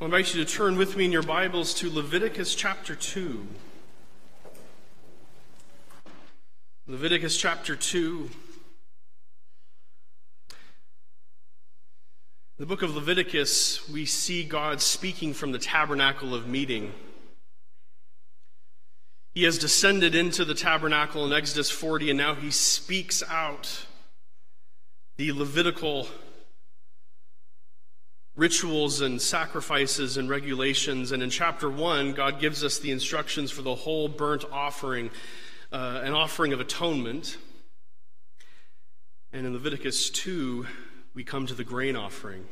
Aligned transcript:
I 0.00 0.06
invite 0.06 0.34
you 0.34 0.42
to 0.42 0.50
turn 0.50 0.78
with 0.78 0.96
me 0.96 1.04
in 1.04 1.12
your 1.12 1.22
Bibles 1.22 1.74
to 1.74 1.90
Leviticus 1.90 2.54
chapter 2.54 2.94
2. 2.94 3.46
Leviticus 6.86 7.36
chapter 7.36 7.76
2. 7.76 8.30
In 10.48 10.56
the 12.56 12.64
book 12.64 12.80
of 12.80 12.94
Leviticus, 12.96 13.90
we 13.90 14.06
see 14.06 14.42
God 14.42 14.80
speaking 14.80 15.34
from 15.34 15.52
the 15.52 15.58
tabernacle 15.58 16.34
of 16.34 16.48
meeting. 16.48 16.94
He 19.34 19.42
has 19.42 19.58
descended 19.58 20.14
into 20.14 20.46
the 20.46 20.54
tabernacle 20.54 21.26
in 21.26 21.34
Exodus 21.34 21.70
40, 21.70 22.08
and 22.08 22.16
now 22.16 22.34
he 22.34 22.50
speaks 22.50 23.22
out 23.28 23.84
the 25.18 25.32
Levitical 25.32 26.08
rituals 28.36 29.00
and 29.00 29.20
sacrifices 29.20 30.16
and 30.16 30.28
regulations. 30.28 31.12
And 31.12 31.22
in 31.22 31.30
chapter 31.30 31.68
1, 31.68 32.12
God 32.12 32.40
gives 32.40 32.64
us 32.64 32.78
the 32.78 32.90
instructions 32.90 33.50
for 33.50 33.62
the 33.62 33.74
whole 33.74 34.08
burnt 34.08 34.44
offering, 34.52 35.10
uh, 35.72 36.00
an 36.02 36.12
offering 36.12 36.52
of 36.52 36.60
atonement. 36.60 37.36
And 39.32 39.46
in 39.46 39.52
Leviticus 39.52 40.10
2, 40.10 40.66
we 41.14 41.24
come 41.24 41.46
to 41.46 41.54
the 41.54 41.64
grain 41.64 41.96
offering. 41.96 42.46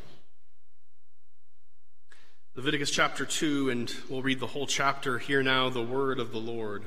Leviticus 2.55 2.91
chapter 2.91 3.25
2, 3.25 3.70
and 3.70 3.95
we'll 4.09 4.23
read 4.23 4.41
the 4.41 4.48
whole 4.48 4.67
chapter. 4.67 5.19
Hear 5.19 5.45
now 5.45 5.69
the 5.70 5.83
word 5.83 6.19
of 6.19 6.33
the 6.33 6.39
Lord. 6.39 6.83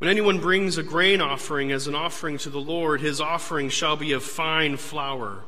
When 0.00 0.08
anyone 0.08 0.40
brings 0.40 0.78
a 0.78 0.82
grain 0.82 1.20
offering 1.20 1.72
as 1.72 1.86
an 1.86 1.94
offering 1.94 2.38
to 2.38 2.48
the 2.48 2.58
Lord, 2.58 3.02
his 3.02 3.20
offering 3.20 3.68
shall 3.68 3.96
be 3.96 4.12
of 4.12 4.24
fine 4.24 4.78
flour. 4.78 5.44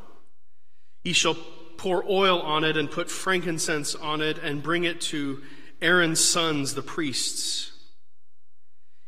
He 1.05 1.15
shall 1.15 1.39
pour 1.79 2.05
oil 2.07 2.39
on 2.43 2.63
it 2.63 2.77
and 2.77 2.91
put 2.91 3.11
frankincense 3.11 3.95
on 3.95 4.21
it 4.21 4.37
and 4.37 4.63
bring 4.63 4.85
it 4.85 5.01
to 5.01 5.41
Aaron's 5.81 6.23
sons, 6.23 6.75
the 6.75 6.83
priests. 6.83 7.73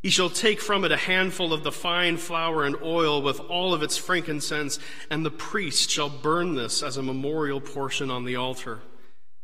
He 0.03 0.09
shall 0.09 0.31
take 0.31 0.63
from 0.63 0.83
it 0.83 0.93
a 0.93 0.97
handful 0.97 1.53
of 1.53 1.63
the 1.63 1.71
fine 1.71 2.17
flour 2.17 2.65
and 2.65 2.77
oil 2.83 3.21
with 3.21 3.39
all 3.41 3.75
of 3.75 3.83
its 3.83 3.99
frankincense, 3.99 4.79
and 5.11 5.27
the 5.27 5.31
priest 5.31 5.91
shall 5.91 6.09
burn 6.09 6.55
this 6.55 6.83
as 6.83 6.97
a 6.97 7.03
memorial 7.03 7.61
portion 7.61 8.11
on 8.11 8.25
the 8.25 8.37
altar, 8.37 8.81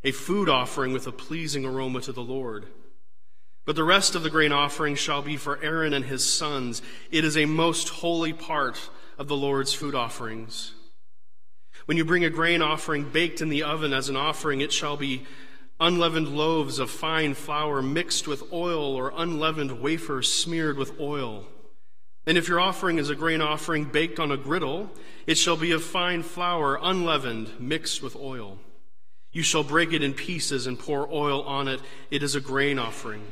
a 0.03 0.13
food 0.13 0.49
offering 0.49 0.95
with 0.95 1.07
a 1.07 1.13
pleasing 1.13 1.67
aroma 1.67 2.01
to 2.01 2.13
the 2.13 2.23
Lord. 2.23 2.69
But 3.65 3.77
the 3.77 3.85
rest 3.85 4.15
of 4.15 4.23
the 4.23 4.31
grain 4.31 4.53
offering 4.53 4.95
shall 4.95 5.23
be 5.23 5.37
for 5.37 5.63
Aaron 5.63 5.93
and 5.93 6.05
his 6.05 6.25
sons. 6.25 6.83
It 7.11 7.25
is 7.25 7.37
a 7.37 7.45
most 7.45 7.89
holy 7.89 8.33
part 8.33 8.91
of 9.19 9.29
the 9.29 9.37
Lord's 9.37 9.75
food 9.75 9.95
offerings. 9.95 10.73
When 11.85 11.97
you 11.97 12.05
bring 12.05 12.25
a 12.25 12.31
grain 12.31 12.63
offering 12.63 13.11
baked 13.11 13.41
in 13.41 13.49
the 13.49 13.63
oven 13.63 13.93
as 13.93 14.09
an 14.09 14.17
offering, 14.17 14.61
it 14.61 14.73
shall 14.73 14.97
be 14.97 15.27
unleavened 15.79 16.29
loaves 16.29 16.79
of 16.79 16.91
fine 16.91 17.35
flour 17.35 17.83
mixed 17.83 18.29
with 18.29 18.53
oil 18.53 18.95
or 18.95 19.13
unleavened 19.17 19.81
wafers 19.81 20.33
smeared 20.33 20.77
with 20.77 20.99
oil. 21.01 21.47
And 22.27 22.37
if 22.37 22.49
your 22.49 22.61
offering 22.61 22.99
is 22.99 23.11
a 23.11 23.15
grain 23.15 23.41
offering 23.41 23.87
baked 23.87 24.21
on 24.21 24.31
a 24.31 24.37
griddle, 24.37 24.91
it 25.27 25.37
shall 25.37 25.57
be 25.57 25.73
of 25.73 25.83
fine 25.83 26.23
flour, 26.23 26.79
unleavened, 26.81 27.59
mixed 27.59 28.03
with 28.03 28.15
oil. 28.15 28.59
You 29.33 29.43
shall 29.43 29.65
break 29.65 29.93
it 29.93 30.03
in 30.03 30.13
pieces 30.13 30.67
and 30.67 30.79
pour 30.79 31.13
oil 31.13 31.43
on 31.43 31.67
it. 31.67 31.81
It 32.11 32.23
is 32.23 32.35
a 32.35 32.41
grain 32.41 32.79
offering. 32.79 33.25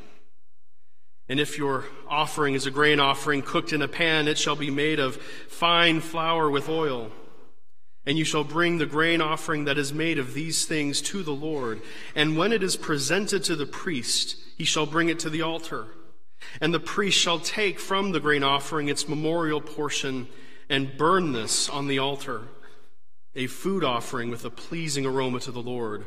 And 1.28 1.38
if 1.38 1.58
your 1.58 1.84
offering 2.08 2.54
is 2.54 2.66
a 2.66 2.70
grain 2.70 3.00
offering 3.00 3.42
cooked 3.42 3.72
in 3.72 3.82
a 3.82 3.88
pan, 3.88 4.28
it 4.28 4.38
shall 4.38 4.56
be 4.56 4.70
made 4.70 4.98
of 4.98 5.16
fine 5.16 6.00
flour 6.00 6.48
with 6.48 6.68
oil. 6.68 7.10
And 8.06 8.16
you 8.16 8.24
shall 8.24 8.44
bring 8.44 8.78
the 8.78 8.86
grain 8.86 9.20
offering 9.20 9.64
that 9.64 9.76
is 9.76 9.92
made 9.92 10.18
of 10.18 10.32
these 10.32 10.64
things 10.64 11.02
to 11.02 11.22
the 11.22 11.34
Lord. 11.34 11.82
And 12.14 12.38
when 12.38 12.52
it 12.52 12.62
is 12.62 12.76
presented 12.76 13.44
to 13.44 13.56
the 13.56 13.66
priest, 13.66 14.36
he 14.56 14.64
shall 14.64 14.86
bring 14.86 15.10
it 15.10 15.18
to 15.20 15.30
the 15.30 15.42
altar. 15.42 15.88
And 16.62 16.72
the 16.72 16.80
priest 16.80 17.19
shall 17.19 17.38
take 17.38 17.78
from 17.78 18.12
the 18.12 18.20
grain 18.20 18.42
offering 18.42 18.88
its 18.88 19.08
memorial 19.08 19.60
portion 19.60 20.28
and 20.70 20.97
burn 20.97 21.32
this 21.32 21.69
on 21.69 21.88
the 21.88 21.98
altar, 21.98 22.42
a 23.34 23.47
food 23.47 23.84
offering 23.84 24.30
with 24.30 24.44
a 24.47 24.50
pleasing 24.50 25.04
aroma 25.04 25.41
to 25.41 25.50
the 25.50 25.60
Lord. 25.60 26.06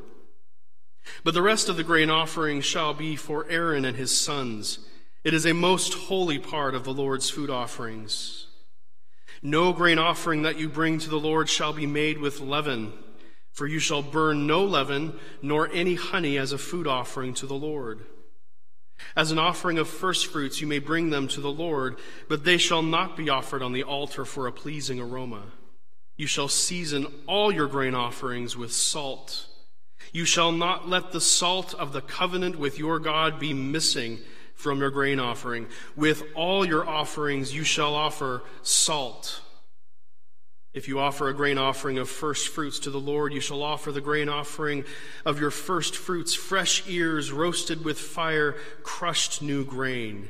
But 1.23 1.35
the 1.35 1.41
rest 1.41 1.69
of 1.69 1.77
the 1.77 1.83
grain 1.83 2.09
offering 2.09 2.61
shall 2.61 2.93
be 2.95 3.15
for 3.15 3.47
Aaron 3.49 3.85
and 3.85 3.97
his 3.97 4.17
sons 4.17 4.79
it 5.23 5.33
is 5.33 5.45
a 5.45 5.53
most 5.53 5.93
holy 5.93 6.39
part 6.39 6.73
of 6.73 6.83
the 6.83 6.93
Lord's 6.93 7.29
food 7.29 7.49
offerings. 7.49 8.47
No 9.41 9.73
grain 9.73 9.99
offering 9.99 10.43
that 10.43 10.59
you 10.59 10.69
bring 10.69 10.99
to 10.99 11.09
the 11.09 11.19
Lord 11.19 11.49
shall 11.49 11.73
be 11.73 11.85
made 11.87 12.17
with 12.19 12.39
leaven, 12.39 12.93
for 13.51 13.67
you 13.67 13.79
shall 13.79 14.01
burn 14.01 14.47
no 14.47 14.63
leaven 14.63 15.19
nor 15.41 15.69
any 15.71 15.95
honey 15.95 16.37
as 16.37 16.51
a 16.51 16.57
food 16.57 16.87
offering 16.87 17.33
to 17.35 17.45
the 17.45 17.55
Lord. 17.55 18.05
As 19.15 19.31
an 19.31 19.39
offering 19.39 19.77
of 19.77 19.89
first 19.89 20.27
fruits, 20.27 20.61
you 20.61 20.67
may 20.67 20.79
bring 20.79 21.09
them 21.09 21.27
to 21.29 21.41
the 21.41 21.51
Lord, 21.51 21.97
but 22.29 22.43
they 22.43 22.57
shall 22.57 22.83
not 22.83 23.17
be 23.17 23.29
offered 23.29 23.63
on 23.63 23.73
the 23.73 23.83
altar 23.83 24.25
for 24.25 24.47
a 24.47 24.51
pleasing 24.51 24.99
aroma. 24.99 25.43
You 26.17 26.27
shall 26.27 26.47
season 26.47 27.07
all 27.27 27.51
your 27.51 27.67
grain 27.67 27.95
offerings 27.95 28.55
with 28.55 28.71
salt. 28.71 29.47
You 30.13 30.25
shall 30.25 30.51
not 30.51 30.87
let 30.87 31.11
the 31.11 31.21
salt 31.21 31.73
of 31.73 31.93
the 31.93 32.01
covenant 32.01 32.57
with 32.57 32.77
your 32.77 32.99
God 32.99 33.39
be 33.39 33.53
missing 33.53 34.19
from 34.61 34.79
your 34.79 34.91
grain 34.91 35.19
offering. 35.19 35.67
With 35.95 36.23
all 36.35 36.65
your 36.65 36.87
offerings 36.87 37.53
you 37.53 37.63
shall 37.63 37.95
offer 37.95 38.43
salt. 38.61 39.41
If 40.73 40.87
you 40.87 40.99
offer 40.99 41.27
a 41.27 41.33
grain 41.33 41.57
offering 41.57 41.97
of 41.97 42.09
first 42.09 42.47
fruits 42.47 42.79
to 42.79 42.91
the 42.91 42.99
Lord, 42.99 43.33
you 43.33 43.41
shall 43.41 43.61
offer 43.61 43.91
the 43.91 43.99
grain 43.99 44.29
offering 44.29 44.85
of 45.25 45.39
your 45.39 45.51
first 45.51 45.97
fruits, 45.97 46.33
fresh 46.33 46.87
ears 46.87 47.31
roasted 47.31 47.83
with 47.83 47.99
fire, 47.99 48.55
crushed 48.83 49.41
new 49.41 49.65
grain. 49.65 50.29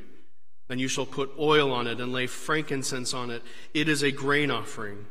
Then 0.68 0.80
you 0.80 0.88
shall 0.88 1.06
put 1.06 1.32
oil 1.38 1.72
on 1.72 1.86
it 1.86 2.00
and 2.00 2.12
lay 2.12 2.26
frankincense 2.26 3.14
on 3.14 3.30
it. 3.30 3.44
It 3.74 3.88
is 3.88 4.02
a 4.02 4.12
grain 4.12 4.50
offering. 4.50 5.06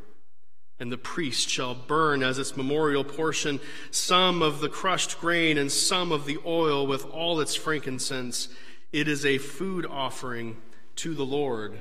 And 0.81 0.91
the 0.91 0.99
priest 0.99 1.49
shall 1.49 1.75
burn 1.75 2.23
as 2.23 2.39
its 2.39 2.57
memorial 2.57 3.05
portion 3.05 3.61
some 3.91 4.41
of 4.41 4.61
the 4.61 4.71
crushed 4.71 5.21
grain 5.21 5.59
and 5.59 5.71
some 5.71 6.11
of 6.11 6.25
the 6.25 6.39
oil 6.47 6.87
with 6.87 7.05
all 7.11 7.39
its 7.41 7.55
frankincense 7.55 8.49
it 8.93 9.09
is 9.09 9.25
a 9.25 9.39
food 9.39 9.87
offering 9.87 10.57
to 10.97 11.15
the 11.15 11.25
Lord. 11.25 11.79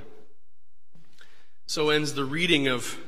So 1.66 1.90
ends 1.90 2.14
the 2.14 2.24
reading 2.24 2.68
of 2.68 2.98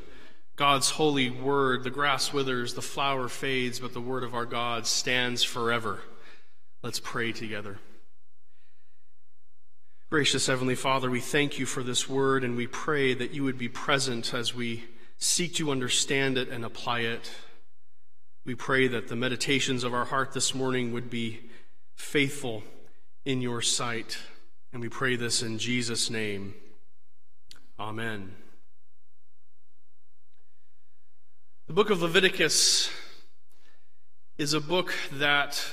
God's 0.56 0.90
holy 0.90 1.30
word. 1.30 1.84
The 1.84 1.90
grass 1.90 2.32
withers, 2.32 2.74
the 2.74 2.82
flower 2.82 3.28
fades, 3.28 3.80
but 3.80 3.92
the 3.92 4.00
word 4.00 4.24
of 4.24 4.34
our 4.34 4.46
God 4.46 4.86
stands 4.86 5.42
forever. 5.42 6.00
Let's 6.82 7.00
pray 7.00 7.32
together. 7.32 7.78
Gracious 10.10 10.46
Heavenly 10.46 10.74
Father, 10.74 11.10
we 11.10 11.20
thank 11.20 11.58
you 11.58 11.64
for 11.64 11.82
this 11.82 12.08
word 12.08 12.44
and 12.44 12.56
we 12.56 12.66
pray 12.66 13.14
that 13.14 13.30
you 13.30 13.44
would 13.44 13.56
be 13.56 13.68
present 13.68 14.34
as 14.34 14.54
we 14.54 14.84
seek 15.16 15.54
to 15.54 15.70
understand 15.70 16.36
it 16.36 16.48
and 16.48 16.64
apply 16.64 17.00
it. 17.00 17.30
We 18.44 18.54
pray 18.54 18.88
that 18.88 19.08
the 19.08 19.16
meditations 19.16 19.84
of 19.84 19.94
our 19.94 20.04
heart 20.04 20.32
this 20.32 20.54
morning 20.54 20.92
would 20.92 21.08
be 21.08 21.48
faithful 21.94 22.62
in 23.24 23.40
your 23.40 23.62
sight. 23.62 24.18
And 24.72 24.80
we 24.80 24.88
pray 24.88 25.16
this 25.16 25.42
in 25.42 25.58
Jesus' 25.58 26.10
name. 26.10 26.54
Amen. 27.78 28.34
The 31.66 31.72
book 31.72 31.90
of 31.90 32.02
Leviticus 32.02 32.90
is 34.38 34.52
a 34.52 34.60
book 34.60 34.92
that 35.12 35.64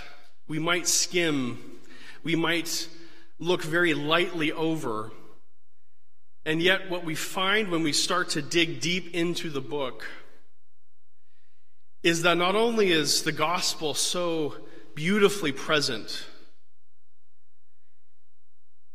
we 0.48 0.60
might 0.60 0.88
skim, 0.88 1.80
we 2.24 2.36
might 2.36 2.88
look 3.40 3.64
very 3.64 3.94
lightly 3.94 4.52
over. 4.52 5.12
And 6.46 6.62
yet, 6.62 6.90
what 6.90 7.04
we 7.04 7.16
find 7.16 7.70
when 7.70 7.84
we 7.84 7.94
start 7.94 8.30
to 8.30 8.42
dig 8.42 8.80
deep 8.80 9.14
into 9.14 9.50
the 9.50 9.62
book 9.62 10.06
is 12.02 12.22
that 12.22 12.38
not 12.38 12.56
only 12.56 12.92
is 12.92 13.24
the 13.24 13.32
gospel 13.32 13.94
so 13.94 14.56
beautifully 14.96 15.52
present, 15.52 16.26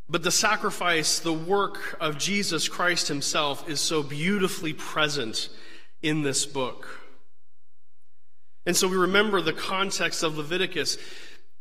but 0.08 0.22
the 0.22 0.30
sacrifice, 0.30 1.18
the 1.18 1.32
work 1.32 1.96
of 2.00 2.18
Jesus 2.18 2.68
Christ 2.68 3.08
himself 3.08 3.68
is 3.68 3.80
so 3.80 4.02
beautifully 4.02 4.72
present 4.72 5.48
in 6.02 6.22
this 6.22 6.44
book. 6.44 7.00
And 8.66 8.76
so 8.76 8.88
we 8.88 8.96
remember 8.96 9.40
the 9.40 9.52
context 9.52 10.22
of 10.22 10.36
Leviticus. 10.36 10.98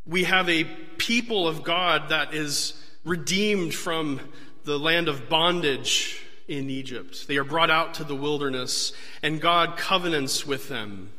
We 0.05 0.23
have 0.25 0.49
a 0.49 0.65
people 0.97 1.47
of 1.47 1.63
God 1.63 2.09
that 2.09 2.33
is 2.33 2.73
redeemed 3.05 3.73
from 3.73 4.19
the 4.63 4.79
land 4.79 5.07
of 5.07 5.29
bondage 5.29 6.21
in 6.47 6.69
Egypt. 6.69 7.27
They 7.27 7.37
are 7.37 7.43
brought 7.43 7.69
out 7.69 7.93
to 7.95 8.03
the 8.03 8.15
wilderness, 8.15 8.93
and 9.21 9.41
God 9.41 9.77
covenants 9.77 10.45
with 10.45 10.69
them. 10.69 11.11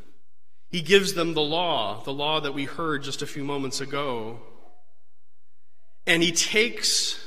He 0.71 0.82
gives 0.82 1.15
them 1.15 1.35
the 1.35 1.41
law, 1.41 2.03
the 2.03 2.12
law 2.12 2.41
that 2.41 2.53
we 2.53 2.65
heard 2.65 3.03
just 3.03 3.23
a 3.23 3.26
few 3.26 3.44
moments 3.44 3.81
ago. 3.81 4.41
And 6.06 6.22
he 6.22 6.32
takes 6.32 7.18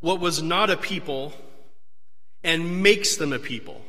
what 0.00 0.20
was 0.20 0.42
not 0.42 0.70
a 0.70 0.76
people 0.76 1.32
and 2.44 2.82
makes 2.82 3.16
them 3.16 3.32
a 3.32 3.38
people. 3.38 3.80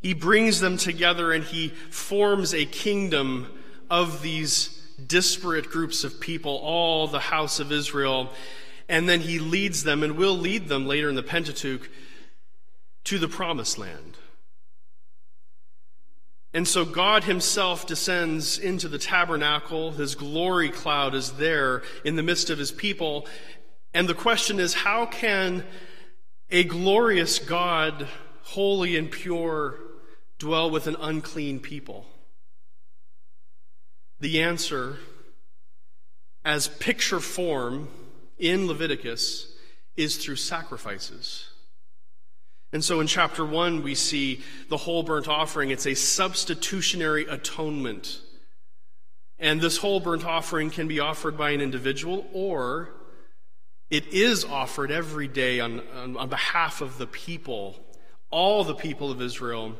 He 0.00 0.14
brings 0.14 0.60
them 0.60 0.76
together 0.76 1.32
and 1.32 1.44
he 1.44 1.68
forms 1.68 2.54
a 2.54 2.64
kingdom 2.64 3.46
of 3.90 4.22
these 4.22 4.80
disparate 5.06 5.70
groups 5.70 6.04
of 6.04 6.20
people, 6.20 6.56
all 6.56 7.06
the 7.06 7.20
house 7.20 7.60
of 7.60 7.72
Israel. 7.72 8.30
And 8.88 9.08
then 9.08 9.20
he 9.20 9.38
leads 9.38 9.84
them 9.84 10.02
and 10.02 10.16
will 10.16 10.36
lead 10.36 10.68
them 10.68 10.86
later 10.86 11.08
in 11.08 11.16
the 11.16 11.22
Pentateuch 11.22 11.90
to 13.04 13.18
the 13.18 13.28
promised 13.28 13.78
land. 13.78 14.16
And 16.52 16.66
so 16.66 16.84
God 16.84 17.24
himself 17.24 17.86
descends 17.86 18.58
into 18.58 18.88
the 18.88 18.98
tabernacle. 18.98 19.92
His 19.92 20.16
glory 20.16 20.68
cloud 20.70 21.14
is 21.14 21.32
there 21.32 21.82
in 22.04 22.16
the 22.16 22.24
midst 22.24 22.50
of 22.50 22.58
his 22.58 22.72
people. 22.72 23.28
And 23.94 24.08
the 24.08 24.14
question 24.14 24.58
is, 24.58 24.74
how 24.74 25.06
can 25.06 25.64
a 26.50 26.64
glorious 26.64 27.38
God, 27.38 28.08
holy 28.42 28.96
and 28.96 29.10
pure, 29.10 29.78
dwell 30.38 30.70
with 30.70 30.88
an 30.88 30.96
unclean 30.98 31.60
people? 31.60 32.06
The 34.18 34.42
answer, 34.42 34.98
as 36.44 36.66
picture 36.66 37.20
form 37.20 37.88
in 38.38 38.66
Leviticus, 38.66 39.52
is 39.96 40.16
through 40.16 40.36
sacrifices. 40.36 41.49
And 42.72 42.84
so 42.84 43.00
in 43.00 43.06
chapter 43.06 43.44
1, 43.44 43.82
we 43.82 43.94
see 43.94 44.42
the 44.68 44.76
whole 44.76 45.02
burnt 45.02 45.28
offering. 45.28 45.70
It's 45.70 45.86
a 45.86 45.94
substitutionary 45.94 47.24
atonement. 47.24 48.20
And 49.38 49.60
this 49.60 49.78
whole 49.78 50.00
burnt 50.00 50.24
offering 50.24 50.70
can 50.70 50.86
be 50.86 51.00
offered 51.00 51.36
by 51.36 51.50
an 51.50 51.60
individual 51.60 52.26
or 52.32 52.90
it 53.90 54.06
is 54.12 54.44
offered 54.44 54.92
every 54.92 55.26
day 55.26 55.58
on, 55.58 55.80
on, 55.96 56.16
on, 56.16 56.28
behalf 56.28 56.80
of 56.80 56.96
the 56.98 57.08
people, 57.08 57.76
all 58.30 58.62
the 58.62 58.74
people 58.74 59.10
of 59.10 59.20
Israel, 59.20 59.74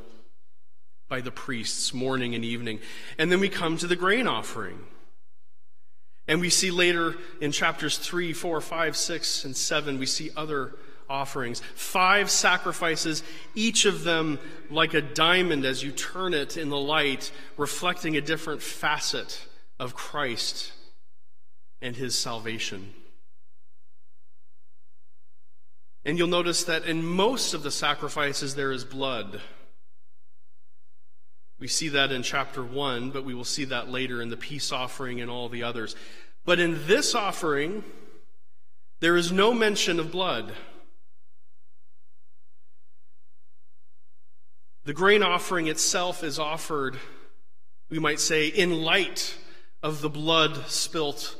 by 1.08 1.20
the 1.20 1.30
priests 1.30 1.94
morning 1.94 2.34
and 2.34 2.44
evening. 2.44 2.80
And 3.18 3.30
then 3.30 3.38
we 3.38 3.48
come 3.48 3.76
to 3.78 3.86
the 3.86 3.94
grain 3.94 4.26
offering. 4.26 4.80
And 6.26 6.40
we 6.40 6.50
see 6.50 6.72
later 6.72 7.16
in 7.40 7.52
chapters 7.52 7.98
3, 7.98 8.32
4, 8.32 8.60
5, 8.60 8.96
6, 8.96 9.44
and 9.44 9.56
7, 9.56 9.98
we 9.98 10.06
see 10.06 10.30
other 10.36 10.74
offerings. 11.10 11.60
Five 11.74 12.30
sacrifices, 12.30 13.22
each 13.54 13.84
of 13.84 14.04
them 14.04 14.38
like 14.70 14.94
a 14.94 15.02
diamond 15.02 15.66
as 15.66 15.82
you 15.82 15.90
turn 15.90 16.32
it 16.32 16.56
in 16.56 16.70
the 16.70 16.78
light, 16.78 17.32
reflecting 17.56 18.16
a 18.16 18.20
different 18.20 18.62
facet 18.62 19.46
of 19.78 19.94
Christ 19.94 20.72
and 21.82 21.96
his 21.96 22.16
salvation. 22.16 22.94
And 26.04 26.16
you'll 26.16 26.28
notice 26.28 26.64
that 26.64 26.86
in 26.86 27.04
most 27.04 27.52
of 27.52 27.62
the 27.62 27.70
sacrifices 27.70 28.54
there 28.54 28.72
is 28.72 28.84
blood. 28.84 29.40
We 31.58 31.68
see 31.68 31.88
that 31.90 32.10
in 32.10 32.22
chapter 32.22 32.64
1, 32.64 33.10
but 33.10 33.24
we 33.24 33.34
will 33.34 33.44
see 33.44 33.64
that 33.66 33.90
later 33.90 34.22
in 34.22 34.30
the 34.30 34.36
peace 34.36 34.72
offering 34.72 35.20
and 35.20 35.30
all 35.30 35.50
the 35.50 35.62
others. 35.62 35.94
But 36.46 36.58
in 36.58 36.86
this 36.86 37.14
offering, 37.14 37.84
there 39.00 39.16
is 39.16 39.30
no 39.30 39.52
mention 39.52 40.00
of 40.00 40.10
blood. 40.10 40.54
The 44.84 44.94
grain 44.94 45.22
offering 45.22 45.66
itself 45.66 46.24
is 46.24 46.38
offered, 46.38 46.98
we 47.90 47.98
might 47.98 48.18
say, 48.18 48.46
in 48.46 48.82
light 48.82 49.36
of 49.82 50.00
the 50.00 50.08
blood 50.08 50.66
spilt 50.68 51.36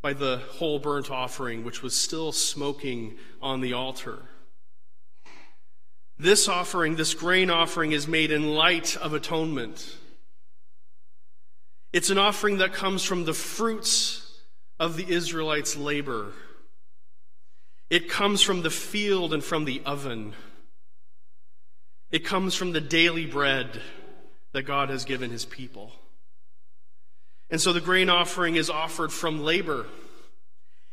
by 0.00 0.12
the 0.12 0.40
whole 0.52 0.78
burnt 0.78 1.10
offering, 1.10 1.64
which 1.64 1.82
was 1.82 1.96
still 1.96 2.30
smoking 2.30 3.16
on 3.42 3.60
the 3.60 3.72
altar. 3.72 4.22
This 6.18 6.48
offering, 6.48 6.96
this 6.96 7.14
grain 7.14 7.50
offering, 7.50 7.92
is 7.92 8.06
made 8.06 8.30
in 8.30 8.54
light 8.54 8.96
of 8.96 9.12
atonement. 9.12 9.96
It's 11.92 12.10
an 12.10 12.18
offering 12.18 12.58
that 12.58 12.72
comes 12.72 13.02
from 13.02 13.24
the 13.24 13.34
fruits 13.34 14.40
of 14.78 14.96
the 14.96 15.08
Israelites' 15.08 15.76
labor. 15.76 16.32
It 17.90 18.08
comes 18.08 18.42
from 18.42 18.62
the 18.62 18.70
field 18.70 19.32
and 19.32 19.42
from 19.42 19.64
the 19.64 19.80
oven. 19.84 20.34
It 22.10 22.24
comes 22.24 22.54
from 22.54 22.72
the 22.72 22.80
daily 22.80 23.26
bread 23.26 23.82
that 24.52 24.62
God 24.62 24.88
has 24.88 25.04
given 25.04 25.30
his 25.30 25.44
people. 25.44 25.92
And 27.50 27.60
so 27.60 27.72
the 27.72 27.80
grain 27.80 28.10
offering 28.10 28.56
is 28.56 28.70
offered 28.70 29.12
from 29.12 29.42
labor. 29.42 29.86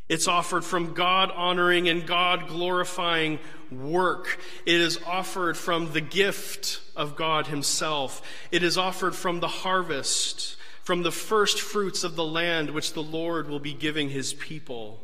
It's 0.08 0.28
offered 0.28 0.64
from 0.64 0.94
God 0.94 1.30
honoring 1.32 1.88
and 1.88 2.06
God 2.06 2.48
glorifying 2.48 3.38
work. 3.70 4.38
It 4.64 4.80
is 4.80 5.00
offered 5.04 5.56
from 5.56 5.92
the 5.92 6.00
gift 6.00 6.80
of 6.94 7.16
God 7.16 7.48
Himself. 7.48 8.22
It 8.52 8.62
is 8.62 8.78
offered 8.78 9.16
from 9.16 9.40
the 9.40 9.48
harvest, 9.48 10.56
from 10.82 11.02
the 11.02 11.10
first 11.10 11.60
fruits 11.60 12.04
of 12.04 12.14
the 12.14 12.24
land 12.24 12.70
which 12.70 12.92
the 12.92 13.02
Lord 13.02 13.48
will 13.48 13.58
be 13.58 13.74
giving 13.74 14.08
His 14.08 14.32
people. 14.32 15.02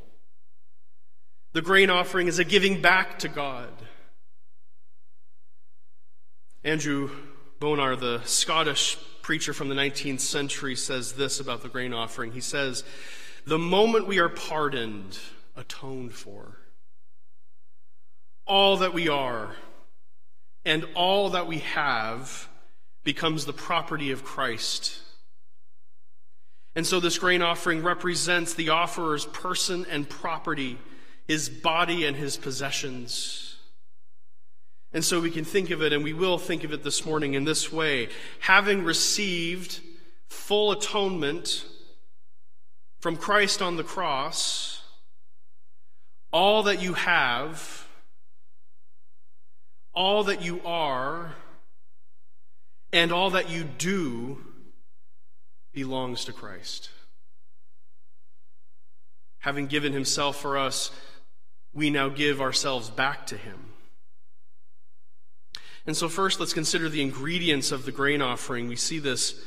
The 1.52 1.62
grain 1.62 1.90
offering 1.90 2.28
is 2.28 2.38
a 2.38 2.44
giving 2.44 2.80
back 2.80 3.18
to 3.20 3.28
God. 3.28 3.70
Andrew 6.64 7.10
Bonar, 7.58 7.96
the 7.96 8.20
Scottish 8.24 8.96
preacher 9.20 9.52
from 9.52 9.68
the 9.68 9.74
19th 9.74 10.20
century, 10.20 10.76
says 10.76 11.12
this 11.12 11.40
about 11.40 11.62
the 11.62 11.68
grain 11.68 11.92
offering. 11.92 12.32
He 12.32 12.40
says, 12.40 12.84
The 13.46 13.58
moment 13.58 14.06
we 14.06 14.18
are 14.20 14.28
pardoned, 14.28 15.18
atoned 15.56 16.12
for, 16.12 16.58
all 18.46 18.76
that 18.78 18.94
we 18.94 19.08
are 19.08 19.54
and 20.64 20.86
all 20.94 21.30
that 21.30 21.46
we 21.46 21.58
have 21.58 22.48
becomes 23.04 23.44
the 23.44 23.52
property 23.52 24.12
of 24.12 24.24
Christ. 24.24 25.00
And 26.74 26.86
so 26.86 27.00
this 27.00 27.18
grain 27.18 27.42
offering 27.42 27.82
represents 27.82 28.54
the 28.54 28.68
offerer's 28.68 29.26
person 29.26 29.84
and 29.90 30.08
property, 30.08 30.78
his 31.26 31.48
body 31.48 32.06
and 32.06 32.16
his 32.16 32.36
possessions. 32.36 33.51
And 34.94 35.04
so 35.04 35.20
we 35.20 35.30
can 35.30 35.44
think 35.44 35.70
of 35.70 35.82
it, 35.82 35.92
and 35.92 36.04
we 36.04 36.12
will 36.12 36.38
think 36.38 36.64
of 36.64 36.72
it 36.72 36.82
this 36.82 37.06
morning 37.06 37.34
in 37.34 37.44
this 37.44 37.72
way. 37.72 38.08
Having 38.40 38.84
received 38.84 39.80
full 40.28 40.72
atonement 40.72 41.64
from 43.00 43.16
Christ 43.16 43.62
on 43.62 43.76
the 43.76 43.84
cross, 43.84 44.82
all 46.30 46.62
that 46.64 46.82
you 46.82 46.92
have, 46.94 47.86
all 49.94 50.24
that 50.24 50.42
you 50.42 50.60
are, 50.64 51.34
and 52.92 53.12
all 53.12 53.30
that 53.30 53.50
you 53.50 53.64
do 53.64 54.38
belongs 55.72 56.26
to 56.26 56.32
Christ. 56.32 56.90
Having 59.38 59.66
given 59.66 59.92
himself 59.92 60.40
for 60.40 60.58
us, 60.58 60.90
we 61.72 61.90
now 61.90 62.08
give 62.08 62.40
ourselves 62.40 62.90
back 62.90 63.26
to 63.26 63.36
him. 63.36 63.71
And 65.86 65.96
so, 65.96 66.08
first, 66.08 66.38
let's 66.38 66.52
consider 66.52 66.88
the 66.88 67.02
ingredients 67.02 67.72
of 67.72 67.84
the 67.84 67.92
grain 67.92 68.22
offering. 68.22 68.68
We 68.68 68.76
see 68.76 68.98
this 68.98 69.42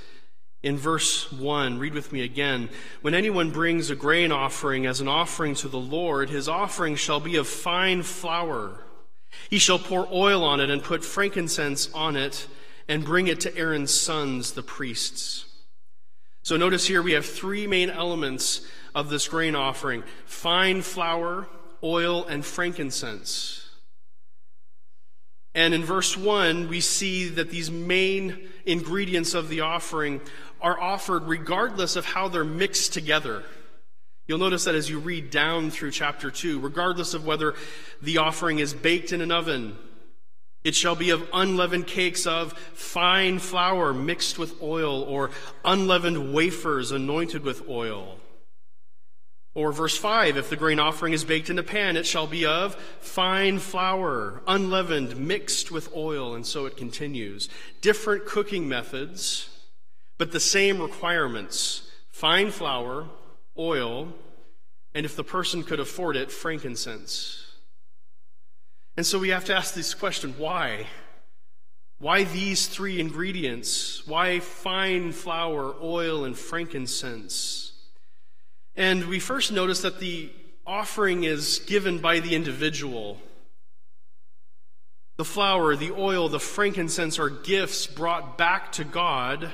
in 0.62 0.78
verse 0.78 1.32
1. 1.32 1.80
Read 1.80 1.94
with 1.94 2.12
me 2.12 2.24
again. 2.24 2.70
When 3.02 3.14
anyone 3.14 3.52
brings 3.52 3.90
a 3.90 3.96
grain 3.96 4.32
offering 4.32 4.86
as 4.86 5.00
an 5.00 5.08
offering 5.08 5.56
to 5.56 5.70
the 5.70 5.80
Lord, 5.80 6.30
his 6.30 6.50
offering 6.50 6.96
shall 6.96 7.20
be 7.20 7.38
of 7.38 7.48
fine 7.48 8.04
flour. 8.04 8.84
He 9.50 9.60
shall 9.60 9.80
pour 9.80 10.08
oil 10.12 10.44
on 10.44 10.60
it 10.60 10.70
and 10.70 10.84
put 10.84 11.06
frankincense 11.06 11.90
on 11.94 12.16
it 12.16 12.48
and 12.88 13.06
bring 13.06 13.28
it 13.28 13.40
to 13.42 13.58
Aaron's 13.58 13.94
sons, 13.94 14.54
the 14.54 14.64
priests. 14.64 15.46
So, 16.44 16.58
notice 16.58 16.86
here 16.86 17.02
we 17.02 17.14
have 17.14 17.26
three 17.26 17.66
main 17.66 17.90
elements 17.90 18.62
of 18.94 19.10
this 19.10 19.28
grain 19.28 19.56
offering 19.56 20.04
fine 20.26 20.82
flour, 20.82 21.48
oil, 21.82 22.26
and 22.26 22.46
frankincense. 22.46 23.65
And 25.56 25.74
in 25.74 25.86
verse 25.86 26.18
1, 26.18 26.68
we 26.68 26.82
see 26.82 27.30
that 27.30 27.50
these 27.50 27.72
main 27.72 28.50
ingredients 28.66 29.34
of 29.34 29.48
the 29.48 29.62
offering 29.62 30.20
are 30.62 30.80
offered 30.80 31.24
regardless 31.24 31.96
of 31.96 32.06
how 32.06 32.28
they're 32.28 32.44
mixed 32.44 32.94
together. 32.94 33.44
You'll 34.28 34.40
notice 34.40 34.66
that 34.66 34.76
as 34.76 34.90
you 34.90 35.00
read 35.00 35.30
down 35.30 35.72
through 35.72 35.92
chapter 35.92 36.30
2, 36.30 36.60
regardless 36.60 37.14
of 37.14 37.26
whether 37.26 37.54
the 38.02 38.18
offering 38.18 38.60
is 38.60 38.74
baked 38.74 39.14
in 39.14 39.22
an 39.22 39.32
oven, 39.32 39.78
it 40.66 40.76
shall 40.76 40.96
be 40.96 41.12
of 41.12 41.26
unleavened 41.32 41.88
cakes 41.88 42.28
of 42.28 42.54
fine 42.54 43.40
flour 43.40 43.94
mixed 43.94 44.38
with 44.38 44.62
oil, 44.62 45.04
or 45.04 45.30
unleavened 45.64 46.34
wafers 46.34 46.92
anointed 46.92 47.44
with 47.44 47.70
oil. 47.70 48.18
Or 49.56 49.72
verse 49.72 49.98
5 49.98 50.36
if 50.36 50.50
the 50.50 50.58
grain 50.58 50.80
offering 50.80 51.14
is 51.14 51.24
baked 51.24 51.50
in 51.50 51.58
a 51.58 51.64
pan, 51.64 51.96
it 51.96 52.06
shall 52.06 52.28
be 52.28 52.46
of 52.46 52.76
fine 53.00 53.58
flour, 53.58 54.42
unleavened, 54.46 55.16
mixed 55.16 55.72
with 55.72 55.96
oil. 55.96 56.36
And 56.36 56.46
so 56.46 56.66
it 56.66 56.78
continues. 56.78 57.50
Different 57.82 58.26
cooking 58.26 58.68
methods, 58.68 59.50
but 60.18 60.32
the 60.32 60.40
same 60.40 60.82
requirements 60.82 61.90
fine 62.12 62.52
flour, 62.52 63.10
oil, 63.58 64.14
and 64.94 65.06
if 65.06 65.16
the 65.16 65.24
person 65.24 65.64
could 65.64 65.80
afford 65.80 66.16
it, 66.16 66.32
frankincense. 66.32 67.46
And 68.98 69.06
so 69.06 69.20
we 69.20 69.30
have 69.30 69.46
to 69.46 69.56
ask 69.56 69.74
this 69.74 69.94
question 69.94 70.36
why? 70.38 70.88
Why 72.00 72.26
these 72.26 72.68
three 72.68 73.00
ingredients? 73.00 74.06
Why 74.06 74.40
fine 74.40 75.14
flour, 75.14 75.76
oil, 75.82 76.26
and 76.26 76.38
frankincense? 76.38 77.65
And 78.76 79.06
we 79.06 79.20
first 79.20 79.52
notice 79.52 79.82
that 79.82 80.00
the 80.00 80.32
offering 80.66 81.24
is 81.24 81.60
given 81.60 82.00
by 82.00 82.20
the 82.20 82.36
individual. 82.36 83.20
The 85.18 85.26
flour, 85.26 85.76
the 85.76 85.92
oil, 85.92 86.28
the 86.28 86.40
frankincense 86.40 87.18
are 87.20 87.30
gifts 87.30 87.88
brought 87.88 88.38
back 88.38 88.74
to 88.74 88.84
God 88.84 89.52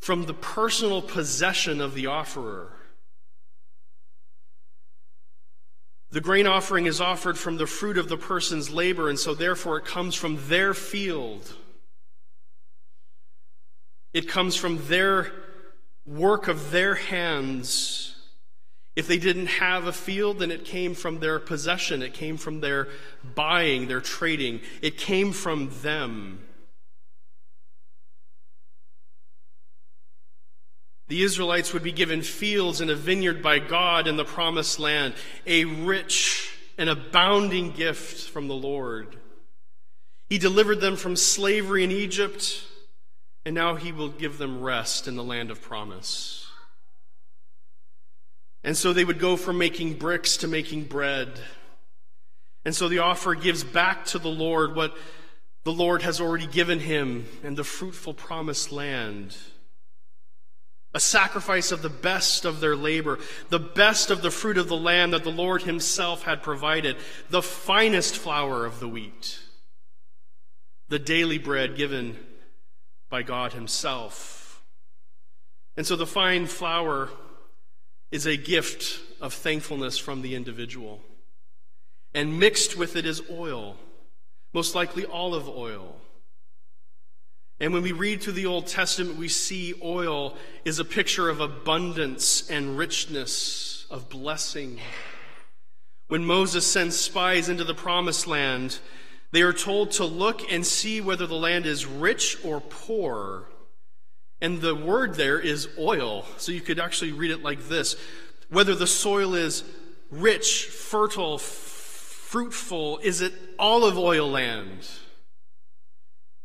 from 0.00 0.24
the 0.24 0.34
personal 0.34 1.02
possession 1.02 1.80
of 1.80 1.94
the 1.94 2.06
offerer. 2.06 2.72
The 6.10 6.20
grain 6.20 6.46
offering 6.46 6.86
is 6.86 7.00
offered 7.00 7.36
from 7.36 7.56
the 7.56 7.66
fruit 7.66 7.98
of 7.98 8.08
the 8.08 8.16
person's 8.16 8.70
labor, 8.70 9.08
and 9.08 9.18
so 9.18 9.34
therefore 9.34 9.78
it 9.78 9.84
comes 9.84 10.14
from 10.14 10.38
their 10.48 10.72
field. 10.72 11.52
It 14.12 14.28
comes 14.28 14.54
from 14.54 14.86
their 14.86 15.32
work 16.06 16.46
of 16.46 16.70
their 16.70 16.94
hands. 16.94 18.13
If 18.96 19.08
they 19.08 19.18
didn't 19.18 19.46
have 19.46 19.86
a 19.86 19.92
field, 19.92 20.38
then 20.38 20.50
it 20.50 20.64
came 20.64 20.94
from 20.94 21.18
their 21.18 21.40
possession. 21.40 22.02
It 22.02 22.14
came 22.14 22.36
from 22.36 22.60
their 22.60 22.88
buying, 23.34 23.88
their 23.88 24.00
trading. 24.00 24.60
It 24.82 24.96
came 24.96 25.32
from 25.32 25.70
them. 25.82 26.40
The 31.08 31.22
Israelites 31.22 31.72
would 31.72 31.82
be 31.82 31.92
given 31.92 32.22
fields 32.22 32.80
and 32.80 32.90
a 32.90 32.94
vineyard 32.94 33.42
by 33.42 33.58
God 33.58 34.06
in 34.06 34.16
the 34.16 34.24
promised 34.24 34.78
land, 34.78 35.14
a 35.46 35.64
rich 35.64 36.56
and 36.78 36.88
abounding 36.88 37.72
gift 37.72 38.30
from 38.30 38.48
the 38.48 38.54
Lord. 38.54 39.16
He 40.30 40.38
delivered 40.38 40.80
them 40.80 40.96
from 40.96 41.16
slavery 41.16 41.84
in 41.84 41.90
Egypt, 41.90 42.64
and 43.44 43.54
now 43.54 43.74
he 43.74 43.92
will 43.92 44.08
give 44.08 44.38
them 44.38 44.62
rest 44.62 45.06
in 45.06 45.16
the 45.16 45.24
land 45.24 45.50
of 45.50 45.60
promise. 45.60 46.43
And 48.64 48.76
so 48.76 48.92
they 48.92 49.04
would 49.04 49.18
go 49.18 49.36
from 49.36 49.58
making 49.58 49.94
bricks 49.94 50.38
to 50.38 50.48
making 50.48 50.84
bread. 50.84 51.38
And 52.64 52.74
so 52.74 52.88
the 52.88 53.00
offer 53.00 53.34
gives 53.34 53.62
back 53.62 54.06
to 54.06 54.18
the 54.18 54.28
Lord 54.28 54.74
what 54.74 54.96
the 55.64 55.72
Lord 55.72 56.02
has 56.02 56.20
already 56.20 56.46
given 56.46 56.80
him 56.80 57.26
and 57.42 57.56
the 57.56 57.64
fruitful 57.64 58.14
promised 58.14 58.72
land 58.72 59.36
a 60.94 61.00
sacrifice 61.00 61.72
of 61.72 61.82
the 61.82 61.90
best 61.90 62.44
of 62.44 62.60
their 62.60 62.76
labor, 62.76 63.18
the 63.48 63.58
best 63.58 64.12
of 64.12 64.22
the 64.22 64.30
fruit 64.30 64.56
of 64.56 64.68
the 64.68 64.76
land 64.76 65.12
that 65.12 65.24
the 65.24 65.30
Lord 65.30 65.62
Himself 65.62 66.22
had 66.22 66.40
provided, 66.40 66.96
the 67.30 67.42
finest 67.42 68.16
flour 68.16 68.64
of 68.64 68.78
the 68.78 68.88
wheat, 68.88 69.40
the 70.88 71.00
daily 71.00 71.36
bread 71.36 71.76
given 71.76 72.16
by 73.10 73.24
God 73.24 73.52
Himself. 73.52 74.62
And 75.76 75.84
so 75.84 75.96
the 75.96 76.06
fine 76.06 76.46
flour 76.46 77.10
is 78.10 78.26
a 78.26 78.36
gift 78.36 79.00
of 79.20 79.32
thankfulness 79.32 79.98
from 79.98 80.22
the 80.22 80.34
individual. 80.34 81.00
And 82.14 82.38
mixed 82.38 82.76
with 82.76 82.96
it 82.96 83.06
is 83.06 83.22
oil, 83.30 83.76
most 84.52 84.74
likely 84.74 85.04
olive 85.06 85.48
oil 85.48 85.96
and 87.60 87.72
when 87.72 87.82
we 87.82 87.92
read 87.92 88.20
through 88.20 88.32
the 88.32 88.46
Old 88.46 88.66
Testament, 88.66 89.16
we 89.16 89.28
see 89.28 89.74
oil 89.82 90.36
is 90.64 90.80
a 90.80 90.84
picture 90.84 91.28
of 91.28 91.40
abundance 91.40 92.50
and 92.50 92.76
richness, 92.76 93.86
of 93.90 94.08
blessing. 94.08 94.80
When 96.08 96.24
Moses 96.24 96.66
sends 96.66 96.98
spies 96.98 97.48
into 97.48 97.64
the 97.64 97.74
promised 97.74 98.26
land, 98.26 98.80
they 99.30 99.42
are 99.42 99.52
told 99.52 99.92
to 99.92 100.04
look 100.04 100.52
and 100.52 100.66
see 100.66 101.00
whether 101.00 101.26
the 101.26 101.36
land 101.36 101.64
is 101.64 101.86
rich 101.86 102.36
or 102.44 102.60
poor. 102.60 103.44
And 104.44 104.60
the 104.60 104.74
word 104.74 105.14
there 105.14 105.40
is 105.40 105.70
oil. 105.78 106.26
So 106.36 106.52
you 106.52 106.60
could 106.60 106.78
actually 106.78 107.12
read 107.12 107.30
it 107.30 107.42
like 107.42 107.66
this 107.66 107.96
whether 108.50 108.74
the 108.74 108.86
soil 108.86 109.34
is 109.34 109.64
rich, 110.10 110.66
fertile, 110.66 111.36
f- 111.36 111.40
fruitful, 111.40 112.98
is 112.98 113.22
it 113.22 113.32
olive 113.58 113.96
oil 113.96 114.30
land? 114.30 114.86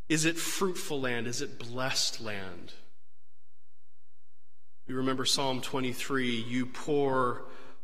Is 0.08 0.24
it 0.24 0.38
fruitful 0.38 1.01
land? 1.01 1.27
Is 1.27 1.41
it 1.41 1.60
blessed 1.60 2.22
land? 2.22 2.72
You 4.88 4.96
remember 4.96 5.25
Psalm 5.25 5.60
23 5.60 6.29
You 6.29 6.68
pour 6.68 7.41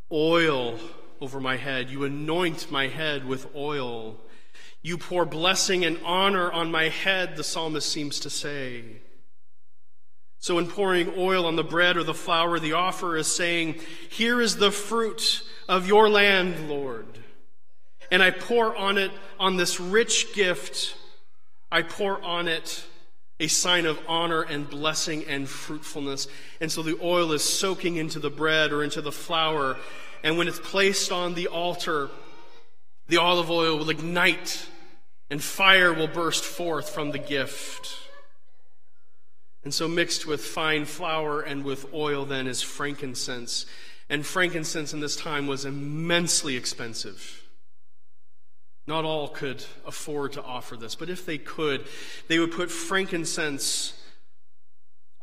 oil 0.09 0.79
over 1.19 1.41
my 1.41 1.57
head, 1.57 1.89
you 1.89 2.05
anoint 2.05 2.71
my 2.71 2.87
head 2.87 3.27
with 3.27 3.53
oil. 3.53 4.15
You 4.81 4.97
pour 4.97 5.25
blessing 5.25 5.83
and 5.83 5.99
honor 6.05 6.49
on 6.49 6.71
my 6.71 6.87
head, 6.87 7.35
the 7.35 7.43
psalmist 7.43 7.91
seems 7.91 8.21
to 8.21 8.29
say. 8.29 9.01
So, 10.45 10.59
in 10.59 10.67
pouring 10.67 11.11
oil 11.17 11.47
on 11.47 11.55
the 11.55 11.63
bread 11.63 11.97
or 11.97 12.03
the 12.03 12.13
flour, 12.13 12.59
the 12.59 12.73
offerer 12.73 13.17
is 13.17 13.25
saying, 13.25 13.79
Here 14.11 14.39
is 14.39 14.57
the 14.57 14.69
fruit 14.69 15.41
of 15.67 15.87
your 15.87 16.07
land, 16.07 16.69
Lord. 16.69 17.07
And 18.11 18.21
I 18.21 18.29
pour 18.29 18.75
on 18.75 18.99
it, 18.99 19.09
on 19.39 19.57
this 19.57 19.79
rich 19.79 20.35
gift, 20.35 20.95
I 21.71 21.81
pour 21.81 22.23
on 22.23 22.47
it 22.47 22.85
a 23.39 23.47
sign 23.47 23.87
of 23.87 23.99
honor 24.07 24.43
and 24.43 24.69
blessing 24.69 25.25
and 25.25 25.49
fruitfulness. 25.49 26.27
And 26.61 26.71
so 26.71 26.83
the 26.83 26.99
oil 27.01 27.31
is 27.31 27.43
soaking 27.43 27.95
into 27.95 28.19
the 28.19 28.29
bread 28.29 28.71
or 28.71 28.83
into 28.83 29.01
the 29.01 29.11
flour. 29.11 29.77
And 30.23 30.37
when 30.37 30.47
it's 30.47 30.59
placed 30.59 31.11
on 31.11 31.33
the 31.33 31.47
altar, 31.47 32.11
the 33.07 33.17
olive 33.17 33.49
oil 33.49 33.79
will 33.79 33.89
ignite 33.89 34.67
and 35.31 35.41
fire 35.41 35.91
will 35.91 36.07
burst 36.07 36.43
forth 36.43 36.91
from 36.91 37.09
the 37.09 37.17
gift. 37.17 38.04
And 39.65 39.73
so, 39.73 39.87
mixed 39.87 40.27
with 40.27 40.45
fine 40.45 40.85
flour 40.85 41.41
and 41.41 41.65
with 41.65 41.91
oil, 41.93 42.23
then, 42.23 42.47
is 42.47 42.61
frankincense. 42.61 43.65
And 44.09 44.23
frankincense 44.23 44.93
in 44.93 44.99
this 44.99 45.15
time 45.15 45.47
was 45.47 45.65
immensely 45.65 46.55
expensive. 46.55 47.43
Not 48.87 49.03
all 49.03 49.27
could 49.27 49.65
afford 49.85 50.33
to 50.33 50.43
offer 50.43 50.77
this, 50.77 50.93
but 50.93 51.09
if 51.09 51.25
they 51.25 51.39
could, 51.39 51.85
they 52.27 52.37
would 52.37 52.51
put 52.51 52.69
frankincense 52.69 53.99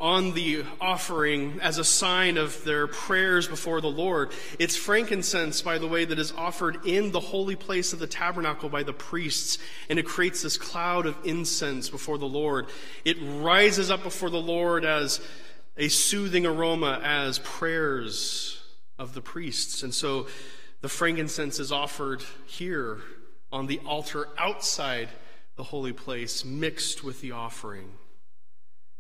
on 0.03 0.35
the 0.35 0.65
offering 0.81 1.61
as 1.63 1.79
a 1.79 1.85
sign 1.85 2.37
of 2.37 2.65
their 2.65 2.89
prayers 2.89 3.47
before 3.47 3.81
the 3.81 3.91
Lord. 3.91 4.33
It's 4.59 4.75
frankincense, 4.75 5.63
by 5.63 5.79
the 5.79 5.87
way, 5.87 6.05
that 6.05 6.19
is 6.19 6.33
offered 6.33 6.85
in 6.85 7.13
the 7.13 7.21
holy 7.21 7.55
place 7.55 7.93
of 7.93 8.01
the 8.01 8.09
tabernacle 8.09 8.69
by 8.69 8.83
the 8.83 8.93
priests, 8.93 9.59
and 9.89 10.01
it 10.01 10.05
creates 10.05 10.43
this 10.43 10.59
cloud 10.59 11.07
of 11.07 11.17
incense 11.23 11.89
before 11.89 12.19
the 12.19 12.27
Lord. 12.27 12.67
It 13.05 13.17
rises 13.21 13.93
up 13.93 14.03
before 14.03 14.29
the 14.29 14.43
Lord 14.43 14.85
as 14.85 15.21
a 15.77 15.87
soothing 15.87 16.47
aroma, 16.47 17.01
as 17.05 17.39
prayers 17.39 18.61
of 18.99 19.15
the 19.15 19.23
priests. 19.23 19.85
And 19.85 19.95
so 19.95 20.27
the 20.81 20.89
frankincense 20.89 21.61
is 21.61 21.71
offered 21.71 22.25
here 22.47 22.99
on 23.53 23.69
the 23.69 23.81
altar 23.87 24.27
outside 24.37 25.11
the 25.55 25.63
holy 25.63 25.93
place, 25.93 26.45
mixed 26.45 27.05
with 27.05 27.21
the 27.21 27.31
offering. 27.31 27.93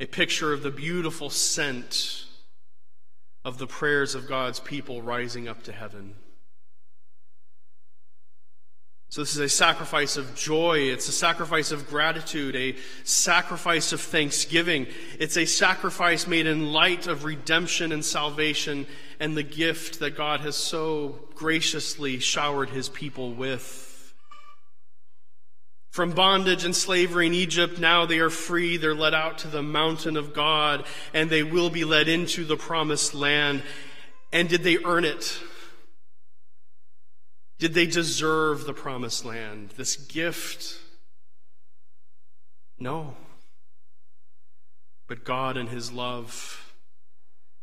A 0.00 0.06
picture 0.06 0.52
of 0.52 0.62
the 0.62 0.70
beautiful 0.70 1.30
scent 1.30 2.24
of 3.44 3.58
the 3.58 3.66
prayers 3.66 4.14
of 4.14 4.28
God's 4.28 4.60
people 4.60 5.02
rising 5.02 5.48
up 5.48 5.62
to 5.64 5.72
heaven. 5.72 6.14
So, 9.12 9.20
this 9.20 9.34
is 9.34 9.40
a 9.40 9.48
sacrifice 9.50 10.16
of 10.16 10.34
joy. 10.34 10.78
It's 10.78 11.06
a 11.06 11.12
sacrifice 11.12 11.70
of 11.70 11.86
gratitude, 11.86 12.56
a 12.56 12.76
sacrifice 13.04 13.92
of 13.92 14.00
thanksgiving. 14.00 14.86
It's 15.18 15.36
a 15.36 15.44
sacrifice 15.44 16.26
made 16.26 16.46
in 16.46 16.72
light 16.72 17.06
of 17.06 17.24
redemption 17.24 17.92
and 17.92 18.02
salvation 18.02 18.86
and 19.20 19.36
the 19.36 19.42
gift 19.42 20.00
that 20.00 20.16
God 20.16 20.40
has 20.40 20.56
so 20.56 21.18
graciously 21.34 22.20
showered 22.20 22.70
his 22.70 22.88
people 22.88 23.34
with. 23.34 23.91
From 25.92 26.12
bondage 26.12 26.64
and 26.64 26.74
slavery 26.74 27.26
in 27.26 27.34
Egypt, 27.34 27.78
now 27.78 28.06
they 28.06 28.18
are 28.18 28.30
free. 28.30 28.78
They're 28.78 28.94
led 28.94 29.12
out 29.12 29.36
to 29.38 29.48
the 29.48 29.62
mountain 29.62 30.16
of 30.16 30.32
God, 30.32 30.86
and 31.12 31.28
they 31.28 31.42
will 31.42 31.68
be 31.68 31.84
led 31.84 32.08
into 32.08 32.46
the 32.46 32.56
promised 32.56 33.12
land. 33.12 33.62
And 34.32 34.48
did 34.48 34.62
they 34.62 34.78
earn 34.82 35.04
it? 35.04 35.38
Did 37.58 37.74
they 37.74 37.86
deserve 37.86 38.64
the 38.64 38.72
promised 38.72 39.26
land, 39.26 39.74
this 39.76 39.96
gift? 39.96 40.80
No. 42.78 43.14
But 45.08 45.24
God, 45.24 45.58
in 45.58 45.66
His 45.66 45.92
love 45.92 46.74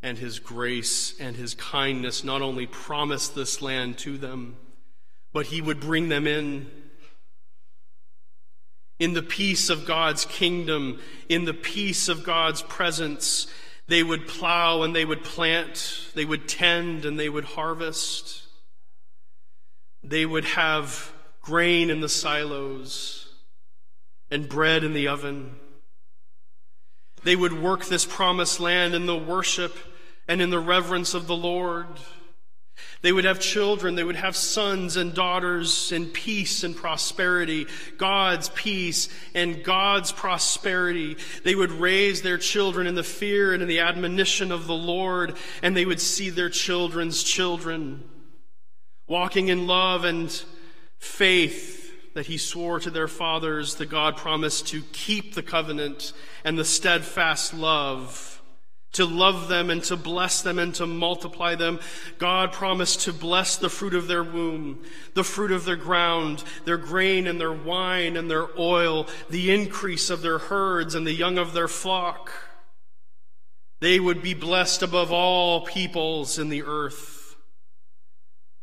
and 0.03 0.19
His 0.19 0.37
grace 0.37 1.19
and 1.19 1.35
His 1.35 1.55
kindness, 1.55 2.23
not 2.23 2.43
only 2.43 2.67
promised 2.67 3.33
this 3.33 3.59
land 3.59 3.97
to 3.97 4.19
them, 4.19 4.57
but 5.33 5.47
He 5.47 5.63
would 5.63 5.79
bring 5.79 6.09
them 6.09 6.27
in 6.27 6.69
in 8.99 9.13
the 9.13 9.23
peace 9.23 9.69
of 9.69 9.85
God's 9.85 10.25
kingdom, 10.25 10.99
in 11.29 11.45
the 11.45 11.53
peace 11.53 12.09
of 12.09 12.23
God's 12.23 12.61
presence. 12.61 13.47
They 13.87 14.03
would 14.03 14.27
plow 14.27 14.83
and 14.83 14.95
they 14.95 15.05
would 15.05 15.23
plant, 15.23 16.11
they 16.13 16.25
would 16.25 16.47
tend 16.47 17.05
and 17.05 17.19
they 17.19 17.29
would 17.29 17.45
harvest. 17.45 18.43
They 20.03 20.25
would 20.25 20.45
have 20.45 21.11
grain 21.41 21.89
in 21.89 21.99
the 22.01 22.09
silos, 22.09 23.33
and 24.29 24.47
bread 24.47 24.83
in 24.83 24.93
the 24.93 25.07
oven. 25.07 25.55
They 27.23 27.35
would 27.35 27.53
work 27.53 27.85
this 27.85 28.05
promised 28.05 28.59
land 28.59 28.93
in 28.93 29.07
the 29.07 29.17
worship 29.17 29.75
and 30.27 30.41
in 30.41 30.51
the 30.51 30.59
reverence 30.59 31.13
of 31.13 31.27
the 31.27 31.35
Lord. 31.35 31.87
They 33.01 33.11
would 33.11 33.25
have 33.25 33.39
children, 33.39 33.95
they 33.95 34.03
would 34.03 34.15
have 34.15 34.35
sons 34.35 34.97
and 34.97 35.13
daughters 35.13 35.91
in 35.91 36.07
peace 36.07 36.63
and 36.63 36.75
prosperity, 36.75 37.67
God's 37.97 38.49
peace 38.49 39.07
and 39.33 39.63
God's 39.63 40.11
prosperity. 40.11 41.15
They 41.43 41.55
would 41.55 41.71
raise 41.71 42.21
their 42.21 42.37
children 42.37 42.87
in 42.87 42.95
the 42.95 43.03
fear 43.03 43.53
and 43.53 43.61
in 43.61 43.69
the 43.69 43.79
admonition 43.79 44.51
of 44.51 44.67
the 44.67 44.73
Lord, 44.73 45.37
and 45.63 45.75
they 45.75 45.85
would 45.85 46.01
see 46.01 46.29
their 46.29 46.49
children's 46.49 47.23
children 47.23 48.03
walking 49.07 49.47
in 49.47 49.65
love 49.65 50.03
and 50.05 50.31
faith 50.99 52.13
that 52.13 52.27
he 52.27 52.37
swore 52.37 52.79
to 52.79 52.89
their 52.89 53.07
fathers, 53.07 53.75
the 53.75 53.85
God 53.85 54.17
promised 54.17 54.67
to 54.67 54.81
keep 54.93 55.35
the 55.35 55.43
covenant 55.43 56.13
and 56.43 56.57
the 56.57 56.65
steadfast 56.65 57.53
love, 57.53 58.28
to 58.91 59.05
love 59.05 59.47
them 59.47 59.69
and 59.69 59.83
to 59.83 59.95
bless 59.95 60.41
them 60.41 60.57
and 60.57 60.73
to 60.75 60.87
multiply 60.87 61.55
them. 61.55 61.79
God 62.17 62.51
promised 62.51 63.01
to 63.01 63.13
bless 63.13 63.55
the 63.55 63.69
fruit 63.69 63.93
of 63.93 64.07
their 64.07 64.23
womb, 64.23 64.83
the 65.13 65.23
fruit 65.23 65.51
of 65.51 65.65
their 65.65 65.75
ground, 65.75 66.43
their 66.65 66.77
grain 66.77 67.27
and 67.27 67.39
their 67.39 67.53
wine 67.53 68.17
and 68.17 68.29
their 68.29 68.47
oil, 68.59 69.07
the 69.29 69.53
increase 69.53 70.09
of 70.09 70.21
their 70.21 70.39
herds 70.39 70.95
and 70.95 71.05
the 71.05 71.13
young 71.13 71.37
of 71.37 71.53
their 71.53 71.67
flock. 71.67 72.31
They 73.79 73.99
would 73.99 74.21
be 74.21 74.33
blessed 74.33 74.81
above 74.81 75.11
all 75.11 75.65
peoples 75.65 76.39
in 76.39 76.49
the 76.49 76.63
earth. 76.63 77.35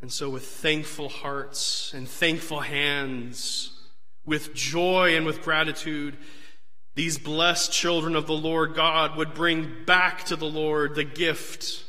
And 0.02 0.12
so, 0.12 0.28
with 0.28 0.44
thankful 0.44 1.08
hearts 1.08 1.94
and 1.94 2.06
thankful 2.06 2.60
hands, 2.60 3.72
with 4.26 4.52
joy 4.52 5.16
and 5.16 5.24
with 5.24 5.40
gratitude, 5.40 6.18
these 6.96 7.18
blessed 7.18 7.70
children 7.70 8.16
of 8.16 8.26
the 8.26 8.32
Lord 8.32 8.74
God 8.74 9.16
would 9.16 9.34
bring 9.34 9.84
back 9.84 10.24
to 10.24 10.34
the 10.34 10.46
Lord 10.46 10.94
the 10.94 11.04
gift 11.04 11.84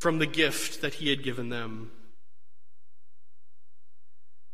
from 0.00 0.18
the 0.18 0.26
gift 0.26 0.80
that 0.80 0.94
He 0.94 1.10
had 1.10 1.22
given 1.22 1.50
them. 1.50 1.90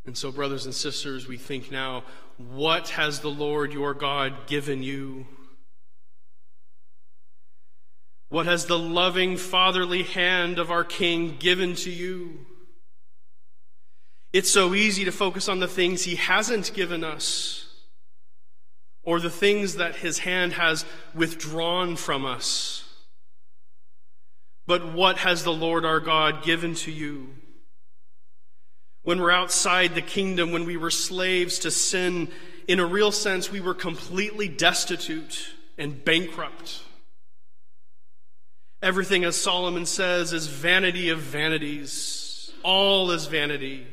And 0.05 0.19
so, 0.19 0.33
brothers 0.33 0.65
and 0.65 0.75
sisters, 0.75 1.29
we 1.29 1.37
think 1.39 1.71
now, 1.71 2.03
what 2.37 2.91
has 2.91 3.21
the 3.21 3.31
Lord 3.31 3.73
your 3.73 3.95
God 3.95 4.49
given 4.49 4.83
you? 4.83 5.27
What 8.29 8.47
has 8.47 8.67
the 8.67 8.79
loving 8.79 9.37
fatherly 9.37 10.03
hand 10.03 10.59
of 10.59 10.71
our 10.71 10.85
King 10.85 11.37
given 11.39 11.77
to 11.77 11.91
you? 11.91 12.45
It's 14.33 14.51
so 14.51 14.75
easy 14.75 15.05
to 15.05 15.13
focus 15.13 15.49
on 15.49 15.61
the 15.61 15.69
things 15.69 16.03
he 16.03 16.17
hasn't 16.17 16.73
given 16.75 17.05
us 17.05 17.70
or 19.03 19.21
the 19.21 19.31
things 19.31 19.77
that 19.77 19.97
his 19.97 20.19
hand 20.19 20.53
has 20.55 20.85
withdrawn 21.15 21.97
from 21.97 22.25
us. 22.25 22.85
But 24.67 24.93
what 24.93 25.19
has 25.19 25.43
the 25.43 25.53
Lord 25.53 25.85
our 25.85 26.01
God 26.01 26.45
given 26.45 26.75
to 26.77 26.91
you? 26.93 27.31
When 29.03 29.21
we're 29.21 29.31
outside 29.31 29.95
the 29.95 30.03
kingdom, 30.03 30.53
when 30.53 30.67
we 30.67 30.77
were 30.77 30.91
slaves 30.91 31.59
to 31.61 31.71
sin, 31.71 32.29
in 32.69 32.79
a 32.79 32.87
real 32.87 33.11
sense, 33.11 33.51
we 33.51 33.61
were 33.61 33.75
completely 33.75 34.47
destitute 34.47 35.55
and 35.79 36.05
bankrupt. 36.05 36.83
Everything, 38.83 39.25
as 39.25 39.37
Solomon 39.37 39.87
says, 39.87 40.33
is 40.33 40.47
vanity 40.47 41.09
of 41.09 41.19
vanities. 41.19 42.53
All 42.63 43.11
is 43.11 43.27
vanity. 43.27 43.87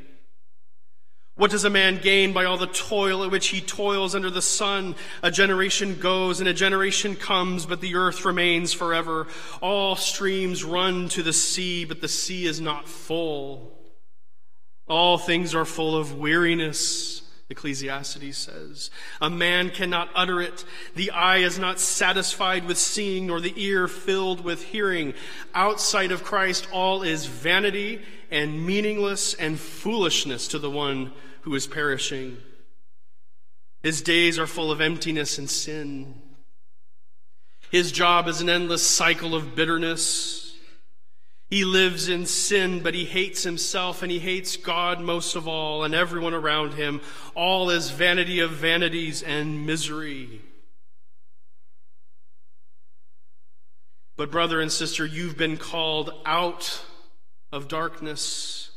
What 1.38 1.52
does 1.52 1.66
a 1.66 1.70
man 1.70 2.00
gain 2.02 2.34
by 2.34 2.46
all 2.46 2.58
the 2.58 2.66
toil 2.66 3.24
at 3.24 3.30
which 3.30 3.50
he 3.50 3.62
toils 3.62 4.16
under 4.16 4.32
the 4.32 4.42
sun? 4.42 4.96
A 5.22 5.30
generation 5.30 6.00
goes 6.00 6.40
and 6.40 6.50
a 6.50 6.54
generation 6.54 7.16
comes, 7.16 7.68
but 7.68 7.80
the 7.80 7.94
earth 7.94 8.26
remains 8.26 8.74
forever. 8.74 9.28
All 9.62 9.96
streams 9.96 10.64
run 10.64 11.10
to 11.10 11.22
the 11.22 11.34
sea, 11.34 11.86
but 11.86 12.02
the 12.02 12.08
sea 12.08 12.48
is 12.48 12.60
not 12.60 12.90
full. 12.90 13.72
All 14.88 15.20
things 15.20 15.54
are 15.54 15.66
full 15.66 15.96
of 15.96 16.18
weariness. 16.18 17.22
Ecclesiastes 17.50 18.38
says. 18.38 18.90
A 19.22 19.30
man 19.30 19.70
cannot 19.70 20.10
utter 20.14 20.42
it. 20.42 20.66
The 20.96 21.12
eye 21.12 21.38
is 21.38 21.58
not 21.58 21.80
satisfied 21.80 22.66
with 22.66 22.78
seeing, 22.78 23.28
nor 23.28 23.40
the 23.40 23.54
ear 23.56 23.88
filled 23.88 24.44
with 24.44 24.64
hearing. 24.64 25.14
Outside 25.54 26.12
of 26.12 26.24
Christ, 26.24 26.68
all 26.74 27.04
is 27.04 27.26
vanity 27.26 28.02
and 28.30 28.66
meaningless 28.66 29.34
and 29.34 29.58
foolishness 29.58 30.50
to 30.50 30.60
the 30.60 30.70
one 30.70 31.14
who 31.42 31.56
is 31.56 31.68
perishing. 31.68 32.38
His 33.82 34.02
days 34.02 34.38
are 34.38 34.48
full 34.48 34.72
of 34.72 34.82
emptiness 34.82 35.38
and 35.38 35.50
sin. 35.50 36.22
His 37.72 37.94
job 37.94 38.28
is 38.28 38.42
an 38.42 38.50
endless 38.50 38.86
cycle 38.86 39.34
of 39.34 39.56
bitterness 39.56 40.47
he 41.50 41.64
lives 41.64 42.10
in 42.10 42.26
sin, 42.26 42.82
but 42.82 42.94
he 42.94 43.06
hates 43.06 43.44
himself 43.44 44.04
and 44.04 44.12
he 44.12 44.20
hates 44.20 44.58
God 44.58 45.00
most 45.00 45.36
of 45.36 45.48
all 45.48 45.86
and 45.86 45.96
everyone 45.96 46.34
around 46.34 46.74
him. 46.74 47.00
All 47.36 47.70
is 47.70 47.90
vanity 47.90 48.42
of 48.42 48.52
vanities 48.52 49.24
and 49.24 49.66
misery. 49.66 50.42
But, 54.18 54.32
brother 54.32 54.60
and 54.60 54.72
sister, 54.72 55.06
you've 55.06 55.38
been 55.38 55.58
called 55.58 56.12
out 56.26 56.84
of 57.52 57.68
darkness. 57.68 58.72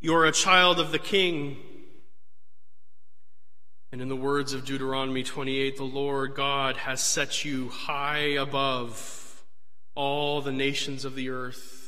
You're 0.00 0.24
a 0.24 0.32
child 0.32 0.80
of 0.80 0.92
the 0.92 0.98
King. 0.98 1.58
And 3.90 4.00
in 4.00 4.08
the 4.08 4.16
words 4.16 4.54
of 4.54 4.64
Deuteronomy 4.64 5.24
28, 5.24 5.76
the 5.76 5.84
Lord 5.84 6.34
God 6.34 6.78
has 6.78 7.02
set 7.02 7.44
you 7.44 7.68
high 7.68 8.34
above 8.38 9.44
all 9.94 10.40
the 10.40 10.52
nations 10.52 11.04
of 11.04 11.14
the 11.14 11.28
earth. 11.28 11.81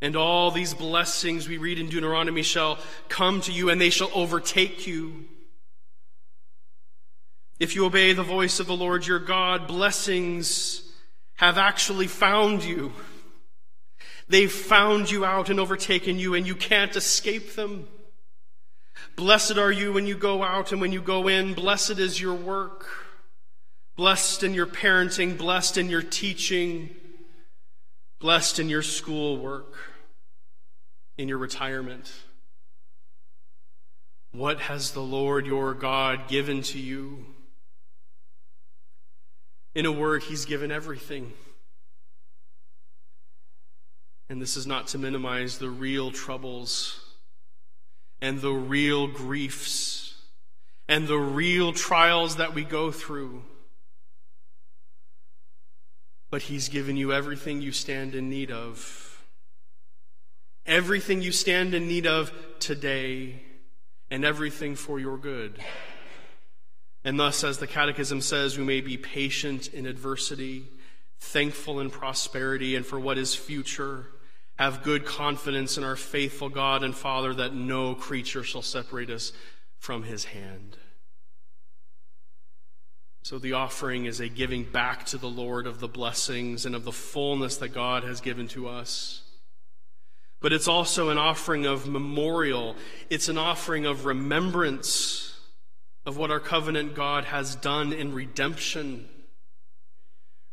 And 0.00 0.14
all 0.14 0.50
these 0.50 0.74
blessings 0.74 1.48
we 1.48 1.58
read 1.58 1.78
in 1.78 1.88
Deuteronomy 1.88 2.42
shall 2.42 2.78
come 3.08 3.40
to 3.42 3.52
you 3.52 3.68
and 3.70 3.80
they 3.80 3.90
shall 3.90 4.10
overtake 4.14 4.86
you. 4.86 5.24
If 7.58 7.74
you 7.74 7.84
obey 7.84 8.12
the 8.12 8.22
voice 8.22 8.60
of 8.60 8.68
the 8.68 8.76
Lord 8.76 9.06
your 9.06 9.18
God, 9.18 9.66
blessings 9.66 10.82
have 11.36 11.58
actually 11.58 12.06
found 12.06 12.62
you. 12.62 12.92
They've 14.28 14.52
found 14.52 15.10
you 15.10 15.24
out 15.24 15.50
and 15.50 15.58
overtaken 15.58 16.18
you, 16.18 16.34
and 16.34 16.46
you 16.46 16.54
can't 16.54 16.94
escape 16.94 17.54
them. 17.54 17.88
Blessed 19.16 19.56
are 19.56 19.72
you 19.72 19.92
when 19.92 20.06
you 20.06 20.16
go 20.16 20.42
out 20.42 20.70
and 20.70 20.80
when 20.80 20.92
you 20.92 21.00
go 21.00 21.26
in. 21.28 21.54
Blessed 21.54 21.98
is 21.98 22.20
your 22.20 22.34
work. 22.34 22.86
Blessed 23.96 24.44
in 24.44 24.54
your 24.54 24.66
parenting, 24.66 25.36
blessed 25.36 25.78
in 25.78 25.88
your 25.88 26.02
teaching, 26.02 26.94
blessed 28.18 28.58
in 28.58 28.68
your 28.68 28.82
schoolwork 28.82 29.76
in 31.18 31.28
your 31.28 31.38
retirement? 31.38 32.10
What 34.32 34.60
has 34.60 34.92
the 34.92 35.02
Lord 35.02 35.46
your 35.46 35.74
God 35.74 36.28
given 36.28 36.62
to 36.62 36.78
you? 36.78 37.26
In 39.74 39.84
a 39.84 39.92
word, 39.92 40.22
He's 40.22 40.44
given 40.44 40.70
everything. 40.70 41.32
And 44.30 44.40
this 44.40 44.56
is 44.56 44.66
not 44.66 44.88
to 44.88 44.98
minimize 44.98 45.58
the 45.58 45.70
real 45.70 46.10
troubles 46.10 47.00
and 48.20 48.40
the 48.40 48.52
real 48.52 49.06
griefs 49.06 50.14
and 50.88 51.08
the 51.08 51.18
real 51.18 51.72
trials 51.72 52.36
that 52.36 52.54
we 52.54 52.64
go 52.64 52.90
through. 52.90 53.42
But 56.30 56.42
He's 56.42 56.68
given 56.68 56.96
you 56.96 57.12
everything 57.12 57.62
you 57.62 57.72
stand 57.72 58.14
in 58.14 58.28
need 58.28 58.50
of 58.50 59.08
everything 60.68 61.22
you 61.22 61.32
stand 61.32 61.74
in 61.74 61.88
need 61.88 62.06
of 62.06 62.30
today, 62.60 63.40
and 64.10 64.24
everything 64.24 64.76
for 64.76 65.00
your 65.00 65.16
good. 65.16 65.58
And 67.04 67.18
thus, 67.18 67.42
as 67.42 67.58
the 67.58 67.66
Catechism 67.66 68.20
says, 68.20 68.58
we 68.58 68.64
may 68.64 68.80
be 68.80 68.96
patient 68.96 69.72
in 69.72 69.86
adversity, 69.86 70.64
thankful 71.20 71.80
in 71.80 71.90
prosperity, 71.90 72.76
and 72.76 72.84
for 72.84 73.00
what 73.00 73.18
is 73.18 73.34
future, 73.34 74.06
have 74.58 74.82
good 74.82 75.06
confidence 75.06 75.78
in 75.78 75.84
our 75.84 75.96
faithful 75.96 76.48
God 76.48 76.82
and 76.82 76.94
Father 76.94 77.32
that 77.34 77.54
no 77.54 77.94
creature 77.94 78.42
shall 78.42 78.62
separate 78.62 79.10
us 79.10 79.32
from 79.78 80.02
his 80.02 80.24
hand. 80.24 80.76
So 83.28 83.38
the 83.38 83.52
offering 83.52 84.06
is 84.06 84.20
a 84.20 84.28
giving 84.30 84.64
back 84.64 85.04
to 85.04 85.18
the 85.18 85.28
Lord 85.28 85.66
of 85.66 85.80
the 85.80 85.86
blessings 85.86 86.64
and 86.64 86.74
of 86.74 86.84
the 86.84 86.92
fullness 86.92 87.58
that 87.58 87.74
God 87.74 88.02
has 88.02 88.22
given 88.22 88.48
to 88.48 88.68
us. 88.68 89.20
But 90.40 90.54
it's 90.54 90.66
also 90.66 91.10
an 91.10 91.18
offering 91.18 91.66
of 91.66 91.86
memorial. 91.86 92.74
It's 93.10 93.28
an 93.28 93.36
offering 93.36 93.84
of 93.84 94.06
remembrance 94.06 95.38
of 96.06 96.16
what 96.16 96.30
our 96.30 96.40
covenant 96.40 96.94
God 96.94 97.24
has 97.24 97.54
done 97.54 97.92
in 97.92 98.14
redemption. 98.14 99.06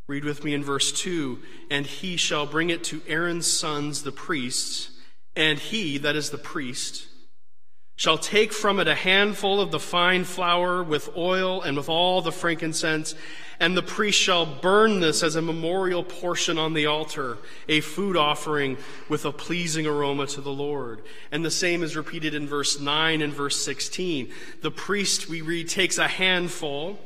Read 0.10 0.26
with 0.26 0.44
me 0.44 0.54
in 0.54 0.62
verse 0.62 0.92
2 0.92 1.40
And 1.72 1.86
he 1.86 2.18
shall 2.18 2.46
bring 2.46 2.72
it 2.72 2.84
to 2.84 3.02
Aaron's 3.08 3.48
sons, 3.48 4.04
the 4.04 4.12
priests, 4.12 4.90
and 5.34 5.60
he, 5.60 5.98
that 6.00 6.18
is 6.18 6.30
the 6.30 6.38
priest, 6.38 7.08
shall 8.06 8.18
take 8.20 8.54
from 8.54 8.80
it 8.80 8.88
a 8.88 8.94
handful 8.94 9.60
of 9.60 9.72
the 9.72 9.80
fine 9.80 10.24
flour 10.24 10.84
with 10.84 11.10
oil 11.18 11.64
and 11.64 11.76
with 11.76 11.90
all 11.90 12.22
the 12.22 12.32
frankincense, 12.32 13.16
and 13.60 13.76
the 13.76 13.82
priest 13.82 14.20
shall 14.20 14.46
burn 14.46 15.00
this 15.00 15.24
as 15.24 15.36
a 15.36 15.42
memorial 15.42 16.04
portion 16.04 16.60
on 16.60 16.76
the 16.76 16.86
altar, 16.86 17.40
a 17.68 17.82
food 17.82 18.16
offering 18.16 18.78
with 19.10 19.26
a 19.26 19.32
pleasing 19.32 19.88
aroma 19.88 20.28
to 20.28 20.40
the 20.40 20.52
Lord. 20.52 21.02
And 21.32 21.44
the 21.44 21.50
same 21.50 21.82
is 21.82 21.96
repeated 21.96 22.36
in 22.36 22.48
verse 22.48 22.80
9 22.80 23.24
and 23.24 23.34
verse 23.34 23.56
16. 23.66 24.32
The 24.62 24.70
priest, 24.70 25.28
we 25.28 25.42
read, 25.42 25.68
takes 25.68 25.98
a 25.98 26.08
handful, 26.08 27.00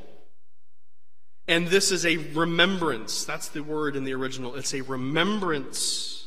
and 1.48 1.68
this 1.68 1.94
is 1.94 2.06
a 2.06 2.18
remembrance. 2.18 3.24
That's 3.24 3.48
the 3.48 3.64
word 3.64 3.96
in 3.96 4.04
the 4.04 4.16
original. 4.16 4.56
It's 4.56 4.74
a 4.74 4.82
remembrance 4.82 6.19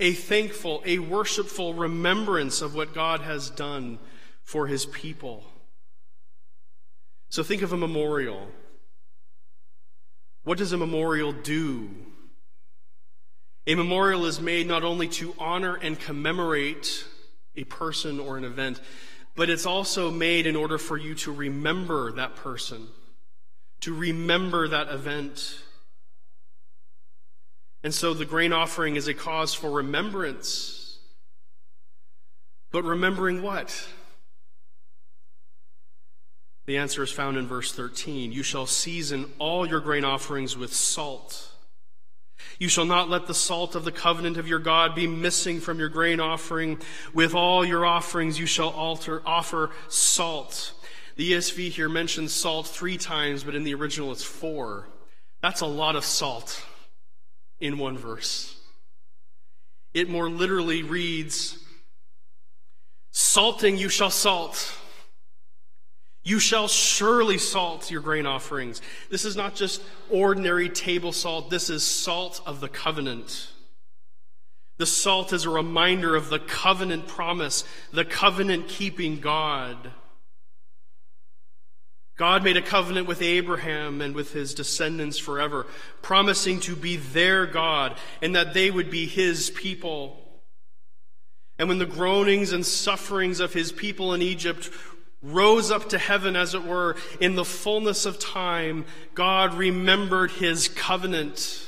a 0.00 0.12
thankful, 0.12 0.82
a 0.84 0.98
worshipful 0.98 1.74
remembrance 1.74 2.62
of 2.62 2.74
what 2.74 2.94
God 2.94 3.20
has 3.20 3.50
done 3.50 3.98
for 4.42 4.66
his 4.66 4.86
people. 4.86 5.44
So 7.28 7.44
think 7.44 7.62
of 7.62 7.72
a 7.72 7.76
memorial. 7.76 8.48
What 10.42 10.58
does 10.58 10.72
a 10.72 10.78
memorial 10.78 11.32
do? 11.32 11.90
A 13.66 13.74
memorial 13.74 14.24
is 14.24 14.40
made 14.40 14.66
not 14.66 14.82
only 14.82 15.06
to 15.08 15.34
honor 15.38 15.76
and 15.76 16.00
commemorate 16.00 17.04
a 17.54 17.64
person 17.64 18.18
or 18.18 18.38
an 18.38 18.44
event, 18.44 18.80
but 19.36 19.50
it's 19.50 19.66
also 19.66 20.10
made 20.10 20.46
in 20.46 20.56
order 20.56 20.78
for 20.78 20.96
you 20.96 21.14
to 21.16 21.32
remember 21.32 22.10
that 22.12 22.36
person, 22.36 22.88
to 23.80 23.94
remember 23.94 24.66
that 24.66 24.88
event. 24.88 25.60
And 27.82 27.94
so 27.94 28.12
the 28.12 28.26
grain 28.26 28.52
offering 28.52 28.96
is 28.96 29.08
a 29.08 29.14
cause 29.14 29.54
for 29.54 29.70
remembrance. 29.70 30.98
But 32.72 32.84
remembering 32.84 33.42
what? 33.42 33.88
The 36.66 36.76
answer 36.76 37.02
is 37.02 37.10
found 37.10 37.36
in 37.36 37.46
verse 37.46 37.72
13. 37.72 38.32
You 38.32 38.42
shall 38.42 38.66
season 38.66 39.32
all 39.38 39.66
your 39.66 39.80
grain 39.80 40.04
offerings 40.04 40.56
with 40.56 40.72
salt. 40.72 41.48
You 42.58 42.68
shall 42.68 42.84
not 42.84 43.08
let 43.08 43.26
the 43.26 43.34
salt 43.34 43.74
of 43.74 43.84
the 43.84 43.92
covenant 43.92 44.36
of 44.36 44.46
your 44.46 44.58
God 44.58 44.94
be 44.94 45.06
missing 45.06 45.60
from 45.60 45.78
your 45.78 45.88
grain 45.88 46.20
offering. 46.20 46.78
With 47.14 47.34
all 47.34 47.64
your 47.64 47.86
offerings 47.86 48.38
you 48.38 48.46
shall 48.46 48.68
alter, 48.68 49.22
offer 49.24 49.70
salt. 49.88 50.74
The 51.16 51.32
ESV 51.32 51.70
here 51.70 51.88
mentions 51.88 52.32
salt 52.32 52.66
three 52.66 52.98
times, 52.98 53.42
but 53.42 53.54
in 53.54 53.64
the 53.64 53.74
original 53.74 54.12
it's 54.12 54.22
four. 54.22 54.88
That's 55.42 55.62
a 55.62 55.66
lot 55.66 55.96
of 55.96 56.04
salt 56.04 56.62
in 57.60 57.78
one 57.78 57.98
verse. 57.98 58.56
It 59.92 60.08
more 60.08 60.28
literally 60.28 60.82
reads, 60.82 61.58
Salting 63.10 63.76
you 63.76 63.88
shall 63.88 64.10
salt. 64.10 64.76
You 66.22 66.38
shall 66.38 66.68
surely 66.68 67.38
salt 67.38 67.90
your 67.90 68.02
grain 68.02 68.26
offerings. 68.26 68.82
This 69.10 69.24
is 69.24 69.36
not 69.36 69.54
just 69.54 69.82
ordinary 70.10 70.68
table 70.68 71.12
salt, 71.12 71.50
this 71.50 71.70
is 71.70 71.82
salt 71.82 72.42
of 72.46 72.60
the 72.60 72.68
covenant. 72.68 73.48
The 74.78 74.86
salt 74.86 75.32
is 75.32 75.44
a 75.44 75.50
reminder 75.50 76.14
of 76.16 76.30
the 76.30 76.38
covenant 76.38 77.06
promise, 77.06 77.64
the 77.92 78.04
covenant 78.04 78.68
keeping 78.68 79.20
God. 79.20 79.92
God 82.20 82.44
made 82.44 82.58
a 82.58 82.62
covenant 82.62 83.06
with 83.06 83.22
Abraham 83.22 84.02
and 84.02 84.14
with 84.14 84.34
his 84.34 84.52
descendants 84.52 85.16
forever, 85.16 85.66
promising 86.02 86.60
to 86.60 86.76
be 86.76 86.98
their 86.98 87.46
God 87.46 87.96
and 88.20 88.36
that 88.36 88.52
they 88.52 88.70
would 88.70 88.90
be 88.90 89.06
his 89.06 89.48
people. 89.48 90.18
And 91.58 91.66
when 91.66 91.78
the 91.78 91.86
groanings 91.86 92.52
and 92.52 92.66
sufferings 92.66 93.40
of 93.40 93.54
his 93.54 93.72
people 93.72 94.12
in 94.12 94.20
Egypt 94.20 94.68
rose 95.22 95.70
up 95.70 95.88
to 95.88 95.98
heaven, 95.98 96.36
as 96.36 96.52
it 96.52 96.62
were, 96.62 96.96
in 97.20 97.36
the 97.36 97.44
fullness 97.44 98.04
of 98.04 98.18
time, 98.18 98.84
God 99.14 99.54
remembered 99.54 100.30
his 100.30 100.68
covenant. 100.68 101.66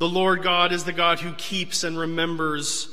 The 0.00 0.08
Lord 0.08 0.42
God 0.42 0.72
is 0.72 0.82
the 0.82 0.92
God 0.92 1.20
who 1.20 1.34
keeps 1.34 1.84
and 1.84 1.96
remembers 1.96 2.88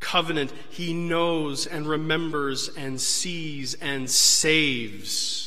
covenant, 0.00 0.52
he 0.70 0.92
knows 0.92 1.66
and 1.66 1.86
remembers 1.86 2.68
and 2.76 3.00
sees 3.00 3.74
and 3.74 4.10
saves. 4.10 5.46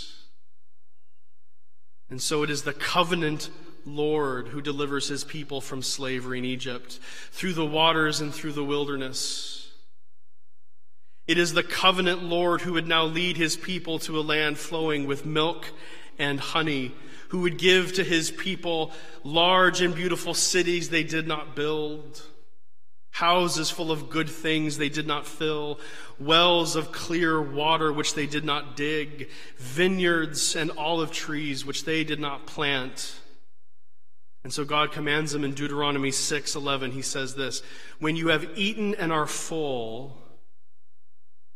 And 2.10 2.22
so 2.22 2.44
it 2.44 2.50
is 2.50 2.64
the 2.64 2.74
covenant 2.74 3.50
Lord 3.86 4.50
who 4.50 4.62
delivers 4.62 5.08
his 5.08 5.24
people 5.24 5.62
from 5.62 5.82
slavery 5.82 6.40
in 6.40 6.46
Egypt, 6.46 7.00
through 7.32 7.54
the 7.54 7.66
waters 7.66 8.22
and 8.22 8.34
through 8.34 8.54
the 8.54 8.64
wilderness. 8.64 9.72
It 11.28 11.38
is 11.38 11.54
the 11.54 11.64
covenant 11.64 12.24
Lord 12.24 12.62
who 12.62 12.74
would 12.74 12.88
now 12.88 13.06
lead 13.06 13.38
his 13.38 13.56
people 13.56 14.00
to 14.00 14.20
a 14.20 14.22
land 14.22 14.58
flowing 14.58 15.06
with 15.06 15.26
milk 15.26 15.68
and 16.18 16.40
honey, 16.40 16.92
who 17.30 17.42
would 17.42 17.58
give 17.60 17.94
to 17.94 18.04
his 18.04 18.32
people 18.32 18.92
large 19.24 19.82
and 19.82 19.94
beautiful 19.94 20.34
cities 20.34 20.90
they 20.90 21.04
did 21.04 21.28
not 21.28 21.56
build 21.56 22.24
houses 23.20 23.70
full 23.70 23.92
of 23.92 24.10
good 24.10 24.30
things 24.30 24.78
they 24.78 24.88
did 24.88 25.06
not 25.06 25.28
fill, 25.28 25.78
wells 26.20 26.78
of 26.78 26.94
clear 26.94 27.42
water 27.42 27.92
which 27.92 28.14
they 28.14 28.26
did 28.26 28.46
not 28.46 28.78
dig, 28.78 29.30
vineyards 29.58 30.56
and 30.56 30.72
olive 30.78 31.12
trees 31.12 31.66
which 31.66 31.84
they 31.84 32.06
did 32.06 32.20
not 32.20 32.46
plant. 32.46 33.20
And 34.46 34.54
so 34.54 34.64
God 34.64 34.94
commands 34.94 35.34
them 35.34 35.44
in 35.44 35.54
Deuteronomy 35.54 36.12
6:11 36.12 36.94
he 36.94 37.02
says 37.02 37.36
this, 37.36 37.62
when 38.00 38.16
you 38.16 38.30
have 38.30 38.58
eaten 38.58 38.96
and 38.96 39.12
are 39.12 39.28
full, 39.28 40.18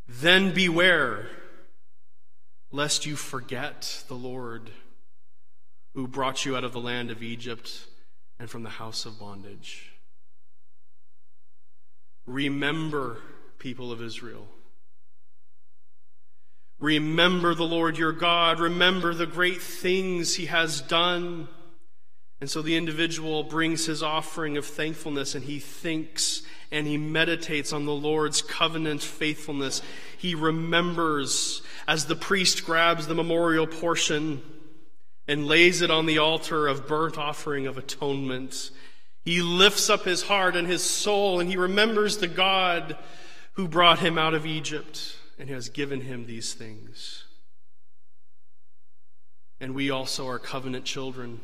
then 0.06 0.54
beware 0.54 1.30
lest 2.72 3.06
you 3.06 3.16
forget 3.16 4.04
the 4.10 4.16
Lord 4.16 4.70
who 5.94 6.10
brought 6.10 6.46
you 6.46 6.58
out 6.58 6.66
of 6.66 6.74
the 6.74 6.82
land 6.82 7.10
of 7.10 7.24
Egypt 7.24 7.88
and 8.38 8.50
from 8.50 8.64
the 8.64 8.70
house 8.82 9.06
of 9.06 9.18
bondage. 9.18 9.93
Remember, 12.26 13.18
people 13.60 13.92
of 13.92 14.02
Israel. 14.02 14.48
Remember 16.80 17.56
the 17.56 17.64
Lord 17.64 17.98
your 17.98 18.12
God. 18.12 18.60
Remember 18.60 19.14
the 19.14 19.26
great 19.26 19.62
things 19.62 20.36
he 20.36 20.48
has 20.48 20.82
done. 20.82 21.48
And 22.42 22.50
so 22.50 22.62
the 22.62 22.76
individual 22.76 23.44
brings 23.44 23.86
his 23.86 24.04
offering 24.04 24.58
of 24.58 24.66
thankfulness 24.66 25.34
and 25.34 25.46
he 25.46 25.60
thinks 25.60 26.42
and 26.72 26.86
he 26.86 26.98
meditates 26.98 27.72
on 27.72 27.86
the 27.86 27.94
Lord's 27.94 28.42
covenant 28.42 29.02
faithfulness. 29.02 29.82
He 30.18 30.36
remembers 30.36 31.62
as 31.88 32.06
the 32.06 32.18
priest 32.18 32.66
grabs 32.66 33.08
the 33.08 33.16
memorial 33.16 33.68
portion 33.68 34.42
and 35.28 35.48
lays 35.48 35.82
it 35.82 35.90
on 35.90 36.06
the 36.06 36.18
altar 36.18 36.68
of 36.68 36.86
burnt 36.86 37.18
offering 37.18 37.66
of 37.66 37.78
atonement. 37.78 38.72
He 39.24 39.42
lifts 39.42 39.90
up 39.90 40.04
his 40.04 40.24
heart 40.24 40.56
and 40.56 40.68
his 40.68 40.84
soul 40.84 41.40
and 41.40 41.50
he 41.50 41.58
remembers 41.58 42.18
the 42.18 42.28
God 42.28 42.98
who 43.54 43.68
brought 43.68 44.00
him 44.00 44.18
out 44.18 44.34
of 44.34 44.46
Egypt 44.46 45.18
and 45.40 45.50
has 45.50 45.70
given 45.70 46.02
him 46.02 46.26
these 46.26 46.54
things. 46.54 47.24
And 49.60 49.74
we 49.74 49.90
also 49.90 50.28
are 50.28 50.40
covenant 50.40 50.84
children. 50.84 51.40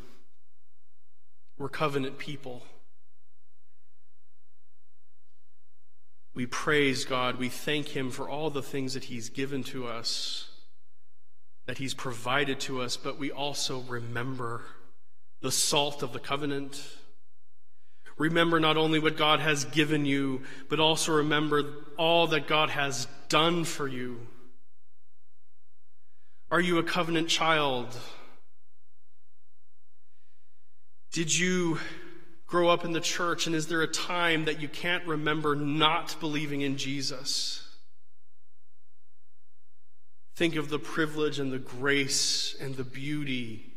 We're 1.58 1.70
covenant 1.70 2.18
people. 2.18 2.64
We 6.34 6.46
praise 6.46 7.06
God. 7.06 7.38
We 7.38 7.50
thank 7.50 7.90
Him 7.90 8.12
for 8.12 8.30
all 8.30 8.50
the 8.50 8.62
things 8.62 8.94
that 8.94 9.06
He's 9.06 9.30
given 9.30 9.64
to 9.66 9.88
us, 9.88 10.50
that 11.66 11.80
He's 11.80 11.94
provided 11.94 12.60
to 12.62 12.82
us, 12.82 12.98
but 12.98 13.20
we 13.20 13.32
also 13.32 13.80
remember 13.82 14.64
the 15.42 15.52
salt 15.52 16.04
of 16.04 16.14
the 16.14 16.20
covenant 16.20 16.82
Remember 18.20 18.60
not 18.60 18.76
only 18.76 19.00
what 19.00 19.16
God 19.18 19.40
has 19.40 19.64
given 19.64 20.06
you, 20.06 20.44
but 20.68 20.80
also 20.80 21.14
remember 21.14 21.64
all 21.98 22.28
that 22.28 22.48
God 22.48 22.70
has 22.70 23.08
done 23.30 23.64
for 23.64 23.88
you. 23.88 24.28
Are 26.52 26.60
you 26.60 26.80
a 26.80 26.84
covenant 26.84 27.30
child? 27.30 27.96
Did 31.14 31.36
you 31.36 31.80
grow 32.46 32.68
up 32.68 32.84
in 32.84 32.92
the 32.92 33.00
church, 33.00 33.48
and 33.48 33.56
is 33.56 33.68
there 33.68 33.82
a 33.82 33.88
time 33.88 34.46
that 34.46 34.60
you 34.60 34.68
can't 34.68 35.08
remember 35.08 35.56
not 35.56 36.20
believing 36.20 36.60
in 36.60 36.76
Jesus? 36.76 37.66
Think 40.36 40.58
of 40.58 40.70
the 40.70 40.80
privilege 40.80 41.40
and 41.40 41.54
the 41.54 41.60
grace 41.60 42.54
and 42.60 42.76
the 42.76 42.84
beauty 42.84 43.69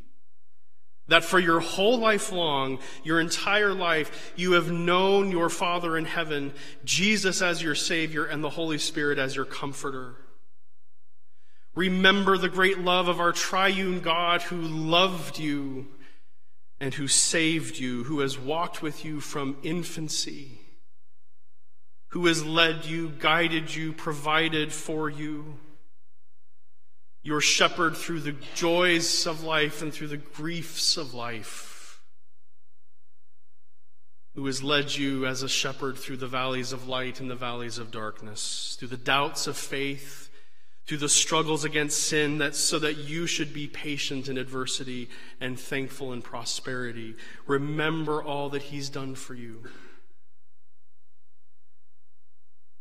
that 1.09 1.25
for 1.25 1.38
your 1.38 1.61
whole 1.61 1.99
life 1.99 2.33
long, 2.33 2.79
your 3.03 3.21
entire 3.21 3.75
life, 3.75 4.33
you 4.37 4.53
have 4.53 4.71
known 4.71 5.31
your 5.31 5.49
Father 5.49 5.97
in 5.97 6.05
heaven, 6.05 6.53
Jesus 6.85 7.43
as 7.43 7.62
your 7.62 7.75
Savior, 7.75 8.25
and 8.25 8.43
the 8.43 8.51
Holy 8.51 8.79
Spirit 8.79 9.19
as 9.19 9.35
your 9.35 9.45
Comforter. 9.45 10.17
Remember 11.75 12.37
the 12.37 12.49
great 12.49 12.79
love 12.79 13.09
of 13.09 13.19
our 13.19 13.33
triune 13.33 14.01
God 14.01 14.43
who 14.43 14.61
loved 14.61 15.38
you 15.38 15.88
and 16.81 16.93
who 16.95 17.09
saved 17.09 17.79
you, 17.79 18.05
who 18.05 18.21
has 18.21 18.38
walked 18.38 18.83
with 18.83 19.05
you 19.05 19.21
from 19.21 19.57
infancy, 19.62 20.61
who 22.09 22.27
has 22.27 22.45
led 22.45 22.85
you, 22.85 23.09
guided 23.19 23.75
you, 23.75 23.93
provided 23.93 24.73
for 24.73 25.09
you, 25.09 25.59
your 27.22 27.40
shepherd 27.40 27.96
through 27.96 28.20
the 28.20 28.37
joys 28.54 29.26
of 29.26 29.44
life 29.44 29.82
and 29.82 29.92
through 29.92 30.08
the 30.08 30.16
griefs 30.16 30.96
of 30.96 31.14
life, 31.14 32.00
who 34.35 34.44
has 34.46 34.62
led 34.62 34.94
you 34.94 35.26
as 35.26 35.42
a 35.42 35.48
shepherd 35.48 35.96
through 35.96 36.16
the 36.16 36.26
valleys 36.26 36.72
of 36.72 36.88
light 36.88 37.20
and 37.20 37.30
the 37.30 37.37
valleys 37.37 37.78
of 37.78 37.90
darkness, 37.90 38.76
through 38.78 38.88
the 38.88 38.96
doubts 38.96 39.46
of 39.46 39.56
faith, 39.56 40.30
through 40.85 40.98
the 40.98 41.08
struggles 41.08 41.64
against 41.64 42.02
sin, 42.02 42.38
that 42.38 42.56
so 42.56 42.78
that 42.78 42.96
you 42.96 43.26
should 43.26 43.54
be 43.54 43.68
patient 43.68 44.28
in 44.28 44.37
adversity 44.37 45.08
and 45.40 45.61
thankful 45.61 46.12
in 46.12 46.22
prosperity. 46.22 47.14
Remember 47.46 48.20
all 48.20 48.48
that 48.48 48.62
He's 48.62 48.88
done 48.88 49.14
for 49.14 49.35
you. 49.35 49.62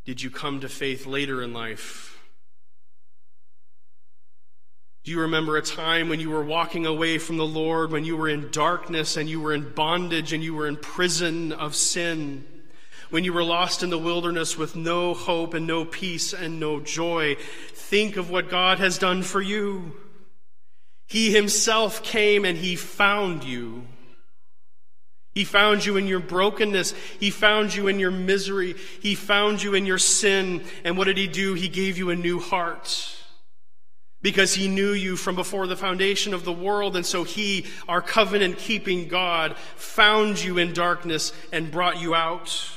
Did 0.04 0.24
you 0.24 0.32
come 0.32 0.62
to 0.62 0.70
faith 0.70 1.06
later 1.06 1.44
in 1.44 1.54
life? 1.54 2.21
Do 5.04 5.10
you 5.10 5.22
remember 5.22 5.58
a 5.58 5.64
time 5.64 6.10
when 6.10 6.20
you 6.20 6.30
were 6.30 6.44
walking 6.44 6.86
away 6.86 7.18
from 7.18 7.38
the 7.38 7.46
Lord, 7.46 7.92
when 7.92 8.06
you 8.06 8.16
were 8.16 8.30
in 8.30 8.52
darkness 8.52 9.18
and 9.18 9.28
you 9.28 9.42
were 9.42 9.54
in 9.54 9.74
bondage 9.74 10.32
and 10.32 10.44
you 10.44 10.54
were 10.54 10.68
in 10.68 10.78
prison 10.78 11.52
of 11.52 11.76
sin? 11.76 12.46
When 13.10 13.24
you 13.24 13.34
were 13.34 13.44
lost 13.44 13.82
in 13.82 13.90
the 13.90 13.98
wilderness 13.98 14.60
with 14.60 14.76
no 14.76 15.16
hope 15.16 15.56
and 15.56 15.66
no 15.66 15.86
peace 15.86 16.34
and 16.34 16.60
no 16.60 16.80
joy? 16.80 17.36
Think 17.74 18.16
of 18.16 18.30
what 18.30 18.50
God 18.50 18.78
has 18.78 19.00
done 19.00 19.24
for 19.24 19.42
you. 19.42 19.94
He 21.08 21.34
himself 21.34 22.04
came 22.04 22.46
and 22.46 22.58
he 22.58 22.76
found 22.76 23.44
you. 23.44 23.88
He 25.34 25.46
found 25.46 25.84
you 25.84 25.98
in 25.98 26.06
your 26.06 26.20
brokenness. 26.20 26.94
He 27.20 27.32
found 27.32 27.74
you 27.74 27.88
in 27.88 28.00
your 28.00 28.12
misery. 28.12 28.76
He 29.02 29.16
found 29.16 29.64
you 29.64 29.74
in 29.74 29.88
your 29.88 29.98
sin. 29.98 30.64
And 30.84 30.96
what 30.96 31.06
did 31.06 31.18
he 31.18 31.28
do? 31.28 31.56
He 31.56 31.70
gave 31.70 31.98
you 31.98 32.12
a 32.12 32.16
new 32.16 32.40
heart. 32.40 33.18
Because 34.22 34.54
he 34.54 34.68
knew 34.68 34.92
you 34.92 35.16
from 35.16 35.36
before 35.36 35.66
the 35.66 35.76
foundation 35.76 36.34
of 36.34 36.46
the 36.46 36.54
world. 36.54 36.96
And 36.96 37.06
so 37.06 37.24
he, 37.24 37.66
our 37.88 38.02
covenant 38.02 38.58
keeping 38.58 39.08
God, 39.08 39.58
found 39.76 40.44
you 40.44 40.58
in 40.58 40.74
darkness 40.74 41.34
and 41.52 41.72
brought 41.72 42.00
you 42.00 42.14
out. 42.14 42.70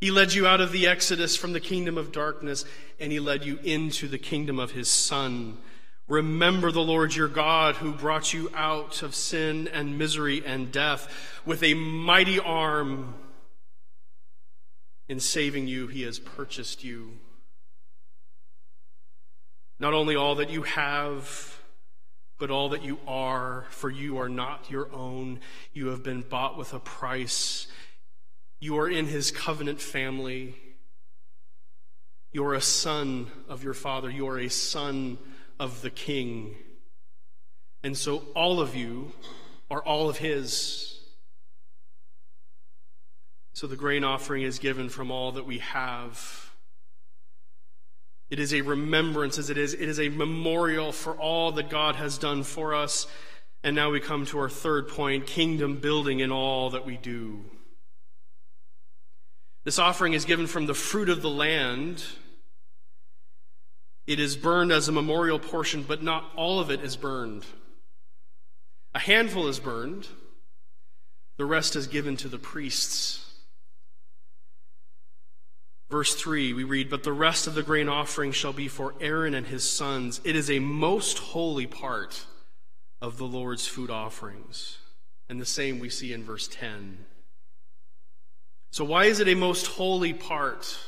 He 0.00 0.10
led 0.10 0.32
you 0.32 0.46
out 0.46 0.60
of 0.60 0.70
the 0.70 0.86
exodus 0.86 1.34
from 1.36 1.52
the 1.52 1.60
kingdom 1.60 1.98
of 1.98 2.12
darkness 2.12 2.64
and 3.00 3.10
he 3.10 3.20
led 3.20 3.44
you 3.44 3.58
into 3.64 4.06
the 4.06 4.18
kingdom 4.18 4.58
of 4.58 4.72
his 4.72 4.88
son 4.88 5.58
Remember 6.06 6.70
the 6.70 6.82
Lord 6.82 7.14
your 7.14 7.28
God 7.28 7.76
who 7.76 7.92
brought 7.92 8.34
you 8.34 8.50
out 8.54 9.02
of 9.02 9.14
sin 9.14 9.68
and 9.68 9.96
misery 9.96 10.44
and 10.44 10.70
death 10.70 11.40
with 11.46 11.62
a 11.62 11.72
mighty 11.74 12.38
arm. 12.38 13.14
In 15.08 15.18
saving 15.18 15.66
you, 15.66 15.86
he 15.86 16.02
has 16.02 16.18
purchased 16.18 16.84
you. 16.84 17.18
Not 19.78 19.92
only 19.92 20.16
all 20.16 20.36
that 20.36 20.50
you 20.50 20.62
have, 20.62 21.60
but 22.38 22.50
all 22.50 22.70
that 22.70 22.82
you 22.82 22.98
are, 23.06 23.66
for 23.70 23.90
you 23.90 24.18
are 24.18 24.28
not 24.28 24.70
your 24.70 24.92
own. 24.92 25.40
You 25.72 25.88
have 25.88 26.02
been 26.02 26.22
bought 26.22 26.56
with 26.56 26.72
a 26.72 26.80
price. 26.80 27.66
You 28.60 28.78
are 28.78 28.88
in 28.88 29.06
his 29.06 29.30
covenant 29.30 29.80
family. 29.80 30.56
You 32.32 32.44
are 32.46 32.54
a 32.54 32.60
son 32.60 33.30
of 33.48 33.62
your 33.62 33.74
father. 33.74 34.10
You 34.10 34.28
are 34.28 34.38
a 34.38 34.48
son 34.48 35.18
of 35.60 35.82
the 35.82 35.90
king. 35.90 36.56
And 37.82 37.96
so 37.96 38.24
all 38.34 38.60
of 38.60 38.74
you 38.74 39.12
are 39.70 39.82
all 39.82 40.08
of 40.08 40.18
his. 40.18 40.98
So 43.52 43.66
the 43.66 43.76
grain 43.76 44.02
offering 44.02 44.42
is 44.42 44.58
given 44.58 44.88
from 44.88 45.10
all 45.10 45.32
that 45.32 45.46
we 45.46 45.58
have. 45.58 46.43
It 48.34 48.40
is 48.40 48.52
a 48.52 48.62
remembrance, 48.62 49.38
as 49.38 49.48
it 49.48 49.56
is, 49.56 49.74
it 49.74 49.88
is 49.88 50.00
a 50.00 50.08
memorial 50.08 50.90
for 50.90 51.12
all 51.12 51.52
that 51.52 51.70
God 51.70 51.94
has 51.94 52.18
done 52.18 52.42
for 52.42 52.74
us. 52.74 53.06
And 53.62 53.76
now 53.76 53.92
we 53.92 54.00
come 54.00 54.26
to 54.26 54.40
our 54.40 54.48
third 54.48 54.88
point 54.88 55.28
kingdom 55.28 55.76
building 55.76 56.18
in 56.18 56.32
all 56.32 56.70
that 56.70 56.84
we 56.84 56.96
do. 56.96 57.44
This 59.62 59.78
offering 59.78 60.14
is 60.14 60.24
given 60.24 60.48
from 60.48 60.66
the 60.66 60.74
fruit 60.74 61.08
of 61.08 61.22
the 61.22 61.30
land 61.30 62.02
it 64.04 64.18
is 64.18 64.36
burned 64.36 64.72
as 64.72 64.88
a 64.88 64.92
memorial 64.92 65.38
portion, 65.38 65.84
but 65.86 66.02
not 66.02 66.28
all 66.34 66.58
of 66.58 66.72
it 66.72 66.80
is 66.80 66.96
burned. 66.96 67.46
A 68.96 68.98
handful 68.98 69.46
is 69.46 69.60
burned, 69.60 70.08
the 71.36 71.44
rest 71.46 71.76
is 71.76 71.86
given 71.86 72.16
to 72.16 72.28
the 72.28 72.40
priests. 72.40 73.23
Verse 75.90 76.14
3, 76.14 76.52
we 76.52 76.64
read, 76.64 76.90
But 76.90 77.02
the 77.02 77.12
rest 77.12 77.46
of 77.46 77.54
the 77.54 77.62
grain 77.62 77.88
offering 77.88 78.32
shall 78.32 78.52
be 78.52 78.68
for 78.68 78.94
Aaron 79.00 79.34
and 79.34 79.46
his 79.46 79.68
sons. 79.68 80.20
It 80.24 80.34
is 80.34 80.50
a 80.50 80.58
most 80.58 81.18
holy 81.18 81.66
part 81.66 82.24
of 83.00 83.18
the 83.18 83.26
Lord's 83.26 83.66
food 83.66 83.90
offerings. 83.90 84.78
And 85.28 85.40
the 85.40 85.46
same 85.46 85.78
we 85.78 85.90
see 85.90 86.12
in 86.12 86.24
verse 86.24 86.48
10. 86.48 87.04
So, 88.70 88.84
why 88.84 89.04
is 89.04 89.20
it 89.20 89.28
a 89.28 89.34
most 89.34 89.66
holy 89.66 90.12
part? 90.12 90.78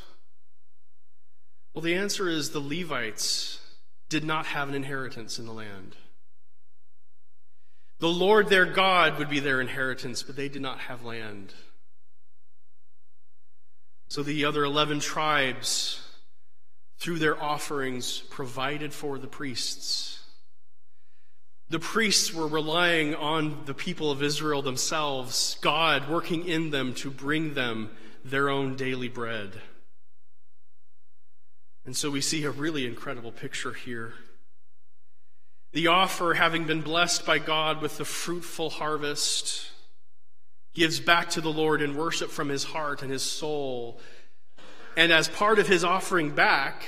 Well, 1.72 1.82
the 1.82 1.94
answer 1.94 2.28
is 2.28 2.50
the 2.50 2.58
Levites 2.58 3.60
did 4.08 4.24
not 4.24 4.46
have 4.46 4.68
an 4.68 4.74
inheritance 4.74 5.38
in 5.38 5.46
the 5.46 5.52
land. 5.52 5.94
The 7.98 8.08
Lord 8.08 8.48
their 8.48 8.66
God 8.66 9.18
would 9.18 9.28
be 9.28 9.40
their 9.40 9.60
inheritance, 9.60 10.22
but 10.22 10.36
they 10.36 10.48
did 10.48 10.62
not 10.62 10.80
have 10.80 11.04
land. 11.04 11.54
So 14.08 14.22
the 14.22 14.44
other 14.44 14.64
11 14.64 15.00
tribes, 15.00 16.00
through 16.98 17.18
their 17.18 17.42
offerings, 17.42 18.20
provided 18.30 18.92
for 18.92 19.18
the 19.18 19.26
priests. 19.26 20.20
The 21.68 21.80
priests 21.80 22.32
were 22.32 22.46
relying 22.46 23.16
on 23.16 23.64
the 23.64 23.74
people 23.74 24.12
of 24.12 24.22
Israel 24.22 24.62
themselves, 24.62 25.56
God 25.60 26.08
working 26.08 26.46
in 26.46 26.70
them 26.70 26.94
to 26.94 27.10
bring 27.10 27.54
them 27.54 27.90
their 28.24 28.48
own 28.48 28.76
daily 28.76 29.08
bread. 29.08 29.60
And 31.84 31.96
so 31.96 32.10
we 32.10 32.20
see 32.20 32.44
a 32.44 32.50
really 32.50 32.86
incredible 32.86 33.32
picture 33.32 33.72
here. 33.72 34.14
The 35.72 35.88
offer, 35.88 36.34
having 36.34 36.64
been 36.64 36.82
blessed 36.82 37.26
by 37.26 37.38
God 37.38 37.82
with 37.82 37.98
the 37.98 38.04
fruitful 38.04 38.70
harvest, 38.70 39.70
gives 40.76 41.00
back 41.00 41.30
to 41.30 41.40
the 41.40 41.50
Lord 41.50 41.80
in 41.80 41.96
worship 41.96 42.30
from 42.30 42.50
his 42.50 42.62
heart 42.62 43.02
and 43.02 43.10
his 43.10 43.22
soul. 43.22 43.98
And 44.94 45.10
as 45.10 45.26
part 45.26 45.58
of 45.58 45.66
his 45.66 45.82
offering 45.82 46.30
back, 46.30 46.84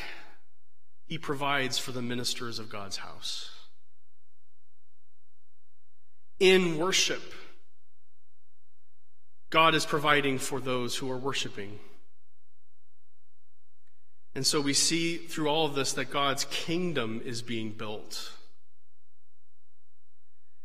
he 1.06 1.16
provides 1.16 1.78
for 1.78 1.90
the 1.90 2.02
ministers 2.02 2.58
of 2.58 2.68
God's 2.68 2.98
house. 2.98 3.50
In 6.38 6.76
worship, 6.76 7.22
God 9.48 9.74
is 9.74 9.86
providing 9.86 10.38
for 10.38 10.60
those 10.60 10.96
who 10.96 11.10
are 11.10 11.16
worshiping. 11.16 11.78
And 14.34 14.46
so 14.46 14.60
we 14.60 14.74
see 14.74 15.16
through 15.16 15.48
all 15.48 15.64
of 15.64 15.74
this 15.74 15.94
that 15.94 16.10
God's 16.10 16.44
kingdom 16.50 17.22
is 17.24 17.40
being 17.40 17.70
built. 17.72 18.32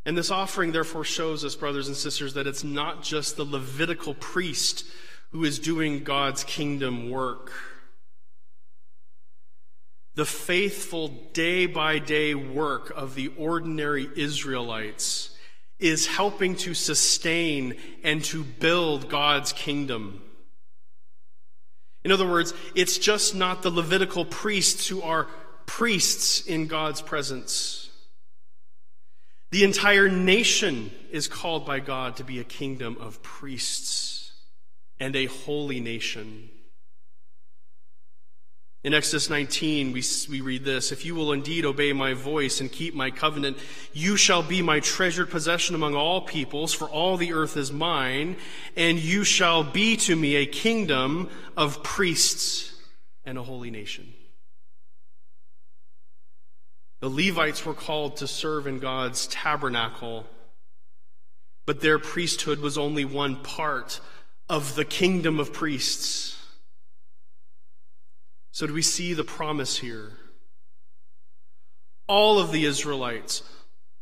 And 0.06 0.18
this 0.18 0.32
offering, 0.32 0.72
therefore, 0.72 1.06
shows 1.06 1.46
us, 1.46 1.56
brothers 1.56 1.88
and 1.88 1.96
sisters, 1.96 2.34
that 2.34 2.48
it's 2.48 2.64
not 2.64 3.04
just 3.04 3.38
the 3.38 3.46
Levitical 3.46 4.14
priest 4.14 4.86
who 5.32 5.46
is 5.46 5.60
doing 5.60 6.04
God's 6.04 6.44
kingdom 6.44 7.10
work. 7.10 7.52
The 10.16 10.26
faithful 10.26 11.08
day 11.34 11.66
by 11.66 12.00
day 12.00 12.36
work 12.36 12.92
of 12.96 13.16
the 13.16 13.32
ordinary 13.38 14.08
Israelites 14.16 15.36
is 15.80 16.06
helping 16.06 16.56
to 16.56 16.74
sustain 16.74 17.76
and 18.04 18.24
to 18.26 18.44
build 18.44 19.10
God's 19.10 19.54
kingdom. 19.54 20.22
In 22.04 22.12
other 22.12 22.30
words, 22.30 22.54
it's 22.76 22.98
just 22.98 23.34
not 23.34 23.64
the 23.64 23.72
Levitical 23.72 24.26
priests 24.26 24.88
who 24.88 25.02
are 25.02 25.28
priests 25.66 26.42
in 26.42 26.68
God's 26.68 27.02
presence. 27.02 27.73
The 29.54 29.64
entire 29.64 30.10
nation 30.10 30.90
is 31.12 31.28
called 31.28 31.64
by 31.64 31.80
God 31.80 32.16
to 32.16 32.24
be 32.24 32.40
a 32.40 32.44
kingdom 32.44 32.98
of 33.00 33.22
priests 33.22 34.32
and 35.00 35.16
a 35.16 35.28
holy 35.28 35.80
nation. 35.80 36.50
In 38.84 38.96
Exodus 38.96 39.30
19, 39.30 39.92
we, 39.92 40.04
we 40.28 40.42
read 40.42 40.64
this 40.64 40.92
If 40.92 41.06
you 41.06 41.14
will 41.14 41.34
indeed 41.34 41.66
obey 41.66 41.94
my 41.94 42.16
voice 42.16 42.62
and 42.62 42.72
keep 42.72 42.96
my 42.96 43.12
covenant, 43.12 43.60
you 43.94 44.18
shall 44.18 44.42
be 44.42 44.64
my 44.64 44.80
treasured 44.80 45.30
possession 45.30 45.76
among 45.76 45.94
all 45.94 46.22
peoples, 46.22 46.74
for 46.74 46.90
all 46.90 47.16
the 47.16 47.34
earth 47.34 47.56
is 47.56 47.72
mine, 47.72 48.38
and 48.76 48.98
you 48.98 49.24
shall 49.24 49.64
be 49.64 49.98
to 49.98 50.16
me 50.16 50.36
a 50.36 50.48
kingdom 50.48 51.30
of 51.56 51.84
priests 51.84 52.74
and 53.24 53.38
a 53.38 53.44
holy 53.44 53.70
nation. 53.70 54.16
The 57.04 57.10
Levites 57.10 57.66
were 57.66 57.74
called 57.74 58.16
to 58.16 58.30
serve 58.30 58.66
in 58.66 58.80
God's 58.80 59.28
tabernacle, 59.28 60.26
but 61.66 61.82
their 61.82 62.00
priesthood 62.00 62.60
was 62.62 62.78
only 62.78 63.04
one 63.04 63.44
part 63.44 64.00
of 64.48 64.76
the 64.76 64.86
kingdom 64.86 65.38
of 65.38 65.52
priests. 65.52 66.38
So, 68.54 68.68
do 68.68 68.74
we 68.74 68.82
see 68.82 69.14
the 69.14 69.26
promise 69.26 69.80
here? 69.80 70.14
All 72.08 72.40
of 72.40 72.54
the 72.54 72.64
Israelites, 72.64 73.44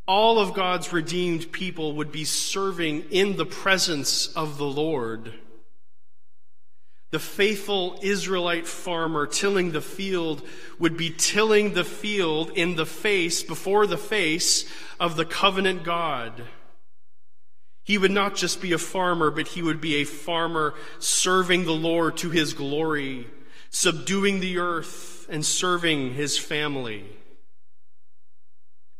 all 0.07 0.37
of 0.37 0.53
God's 0.53 0.93
redeemed 0.93 1.51
people 1.51 1.93
would 1.93 2.11
be 2.11 2.23
serving 2.23 3.05
in 3.09 3.35
the 3.35 3.47
presence 3.47 4.27
of 4.35 4.59
the 4.59 4.67
Lord. 4.67 5.33
The 7.11 7.19
faithful 7.19 7.99
Israelite 8.01 8.67
farmer 8.67 9.27
tilling 9.27 9.71
the 9.71 9.81
field 9.81 10.41
would 10.79 10.95
be 10.95 11.09
tilling 11.09 11.73
the 11.73 11.83
field 11.83 12.51
in 12.55 12.75
the 12.75 12.85
face, 12.85 13.43
before 13.43 13.85
the 13.85 13.97
face 13.97 14.65
of 14.99 15.17
the 15.17 15.25
covenant 15.25 15.83
God. 15.83 16.43
He 17.83 17.97
would 17.97 18.11
not 18.11 18.35
just 18.35 18.61
be 18.61 18.71
a 18.71 18.77
farmer, 18.77 19.29
but 19.29 19.49
he 19.49 19.61
would 19.61 19.81
be 19.81 19.95
a 19.95 20.05
farmer 20.05 20.73
serving 20.99 21.65
the 21.65 21.73
Lord 21.73 22.15
to 22.17 22.29
his 22.29 22.53
glory, 22.53 23.27
subduing 23.69 24.39
the 24.39 24.59
earth 24.59 25.27
and 25.29 25.45
serving 25.45 26.13
his 26.13 26.37
family. 26.37 27.03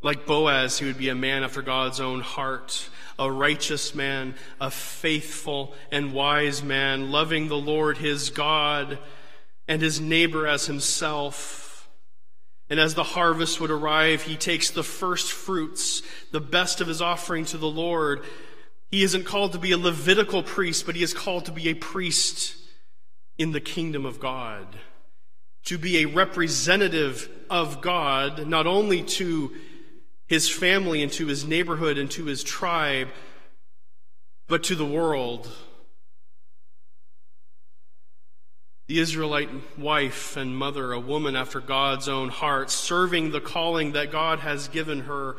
Like 0.02 0.26
Boaz, 0.26 0.80
he 0.80 0.86
would 0.86 0.97
be 0.97 1.10
a 1.10 1.15
man 1.15 1.43
after 1.43 1.62
God's 1.62 2.00
own 2.00 2.21
heart, 2.21 2.89
a 3.19 3.32
righteous 3.32 3.93
man, 3.93 4.36
a 4.60 4.71
faithful 4.71 5.74
and 5.91 6.13
wise 6.13 6.63
man, 6.63 7.12
loving 7.12 7.47
the 7.47 7.58
Lord 7.58 7.97
his 7.97 8.30
God 8.30 9.00
and 9.67 9.82
his 9.82 10.00
neighbor 10.00 10.47
as 10.47 10.65
himself. 10.65 11.89
And 12.69 12.80
as 12.80 12.95
the 12.95 13.04
harvest 13.04 13.60
would 13.60 13.71
arrive, 13.71 14.24
he 14.24 14.38
takes 14.38 14.71
the 14.71 14.84
first 14.84 15.32
fruits, 15.32 16.02
the 16.32 16.39
best 16.39 16.80
of 16.80 16.88
his 16.88 17.02
offering 17.02 17.45
to 17.45 17.58
the 17.58 17.69
Lord. 17.69 18.24
He 18.89 19.04
isn't 19.04 19.26
called 19.26 19.54
to 19.54 19.60
be 19.60 19.71
a 19.71 19.78
Levitical 19.78 20.43
priest, 20.43 20.86
but 20.86 20.95
he 20.95 21.04
is 21.04 21.13
called 21.13 21.45
to 21.45 21.52
be 21.52 21.69
a 21.69 21.74
priest 21.74 22.56
in 23.38 23.52
the 23.52 23.60
kingdom 23.60 24.06
of 24.06 24.19
God. 24.19 24.67
To 25.65 25.78
be 25.78 26.00
a 26.00 26.06
representative 26.06 27.30
of 27.50 27.82
God, 27.82 28.47
not 28.47 28.67
only 28.67 29.04
to 29.04 29.52
his 30.32 30.48
family 30.48 31.04
and 31.04 31.12
to 31.12 31.28
his 31.28 31.44
neighborhood 31.44 31.98
and 31.98 32.10
to 32.10 32.24
his 32.24 32.41
tribe, 32.41 33.10
but 34.48 34.63
to 34.63 34.76
the 34.76 34.86
world. 34.86 35.52
The 38.88 39.00
Israelite 39.00 39.50
wife 39.78 40.38
and 40.38 40.56
mother, 40.56 40.94
a 40.94 41.02
woman 41.02 41.36
after 41.36 41.60
God's 41.60 42.08
own 42.08 42.30
heart, 42.30 42.72
serving 42.72 43.32
the 43.32 43.41
calling 43.41 43.91
that 43.91 44.10
God 44.10 44.39
has 44.39 44.70
given 44.70 45.02
her. 45.02 45.36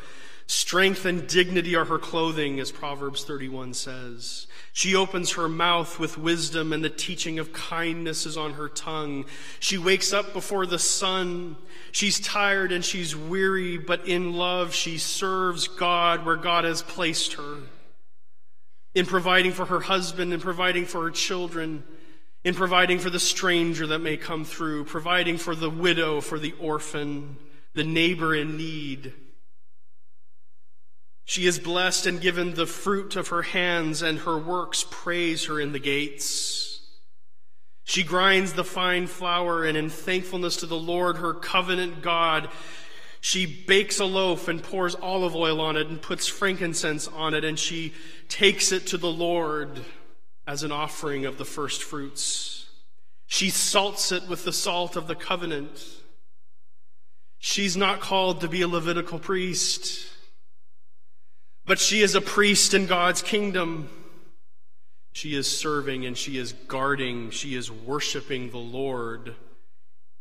Strength 0.53 1.07
and 1.07 1.27
dignity 1.27 1.75
are 1.77 1.87
her 1.87 1.99
clothing, 1.99 2.61
as 2.61 2.71
Proverbs 2.71 3.25
31 3.25 3.73
says. 3.73 4.47
She 4.75 4.95
opens 4.95 5.33
her 5.33 5.49
mouth 5.49 5.99
with 5.99 6.19
wisdom, 6.19 6.75
and 6.75 6.85
the 6.85 6.91
teaching 6.91 7.39
of 7.39 7.55
kindness 7.55 8.27
is 8.27 8.37
on 8.37 8.53
her 8.53 8.69
tongue. 8.69 9.25
She 9.61 9.79
wakes 9.79 10.13
up 10.13 10.35
before 10.35 10.67
the 10.67 10.79
sun. 10.79 11.57
She's 11.91 12.21
tired 12.21 12.71
and 12.71 12.85
she's 12.85 13.17
weary, 13.17 13.79
but 13.79 14.07
in 14.07 14.35
love 14.35 14.75
she 14.75 14.99
serves 14.99 15.69
God 15.69 16.27
where 16.27 16.37
God 16.37 16.65
has 16.65 16.83
placed 16.83 17.33
her. 17.33 17.57
In 18.95 19.07
providing 19.07 19.53
for 19.53 19.65
her 19.65 19.81
husband, 19.81 20.35
in 20.35 20.41
providing 20.41 20.85
for 20.85 21.05
her 21.05 21.11
children, 21.11 21.83
in 22.45 22.55
providing 22.55 22.99
for 22.99 23.09
the 23.09 23.19
stranger 23.19 23.87
that 23.87 24.01
may 24.01 24.19
come 24.19 24.45
through, 24.45 24.85
providing 24.85 25.39
for 25.39 25.55
the 25.55 25.71
widow, 25.71 26.21
for 26.21 26.39
the 26.39 26.53
orphan, 26.61 27.39
the 27.73 27.85
neighbor 27.85 28.35
in 28.35 28.59
need. 28.59 29.15
She 31.25 31.47
is 31.47 31.59
blessed 31.59 32.07
and 32.07 32.21
given 32.21 32.55
the 32.55 32.67
fruit 32.67 33.17
of 33.17 33.29
her 33.29 33.43
hands, 33.43 34.03
and 34.03 34.21
her 34.21 34.37
works 34.37 34.85
praise 34.91 35.47
her 35.47 35.61
in 35.61 35.73
the 35.73 35.79
gates. 35.79 36.81
She 37.85 38.03
grinds 38.03 38.53
the 38.53 38.65
fine 38.65 39.07
flour, 39.07 39.65
and 39.65 39.77
in 39.77 39.91
thankfulness 39.91 40.57
to 40.59 40.67
the 40.67 40.79
Lord, 40.79 41.17
her 41.19 41.35
covenant 41.35 42.03
God, 42.03 42.49
she 43.21 43.47
bakes 43.47 44.01
a 44.01 44.05
loaf 44.05 44.49
and 44.49 44.63
pours 44.63 44.95
olive 44.97 45.37
oil 45.37 45.61
on 45.61 45.77
it 45.77 45.87
and 45.87 46.03
puts 46.03 46.27
frankincense 46.27 47.07
on 47.07 47.35
it, 47.35 47.45
and 47.45 47.59
she 47.59 47.93
takes 48.29 48.73
it 48.73 48.87
to 48.89 48.99
the 48.99 49.13
Lord 49.13 49.85
as 50.47 50.65
an 50.65 50.73
offering 50.73 51.25
of 51.25 51.39
the 51.39 51.45
first 51.45 51.83
fruits. 51.83 52.67
She 53.27 53.49
salts 53.49 54.11
it 54.11 54.29
with 54.29 54.45
the 54.45 54.53
salt 54.53 54.97
of 54.97 55.07
the 55.07 55.15
covenant. 55.15 55.87
She's 57.39 57.77
not 57.77 58.01
called 58.01 58.41
to 58.41 58.49
be 58.49 58.63
a 58.63 58.69
Levitical 58.69 59.19
priest. 59.19 60.12
But 61.65 61.79
she 61.79 62.01
is 62.01 62.15
a 62.15 62.21
priest 62.21 62.75
in 62.75 62.87
God's 62.87 63.23
kingdom. 63.23 63.89
She 65.13 65.35
is 65.35 65.47
serving 65.47 66.07
and 66.07 66.17
she 66.17 66.39
is 66.39 66.53
guarding, 66.53 67.31
she 67.31 67.55
is 67.55 67.71
worshiping 67.71 68.51
the 68.51 68.59
Lord 68.59 69.35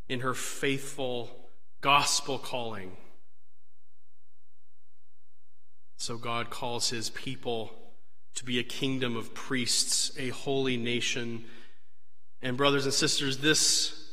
in 0.09 0.19
her 0.19 0.33
faithful 0.33 1.31
gospel 1.79 2.37
calling. 2.37 2.91
So 5.97 6.17
God 6.17 6.49
calls 6.49 6.89
his 6.89 7.09
people 7.11 7.71
to 8.35 8.45
be 8.45 8.59
a 8.59 8.63
kingdom 8.63 9.15
of 9.15 9.33
priests, 9.33 10.11
a 10.17 10.29
holy 10.29 10.75
nation. 10.75 11.45
And, 12.41 12.57
brothers 12.57 12.85
and 12.85 12.93
sisters, 12.93 13.37
this 13.37 14.09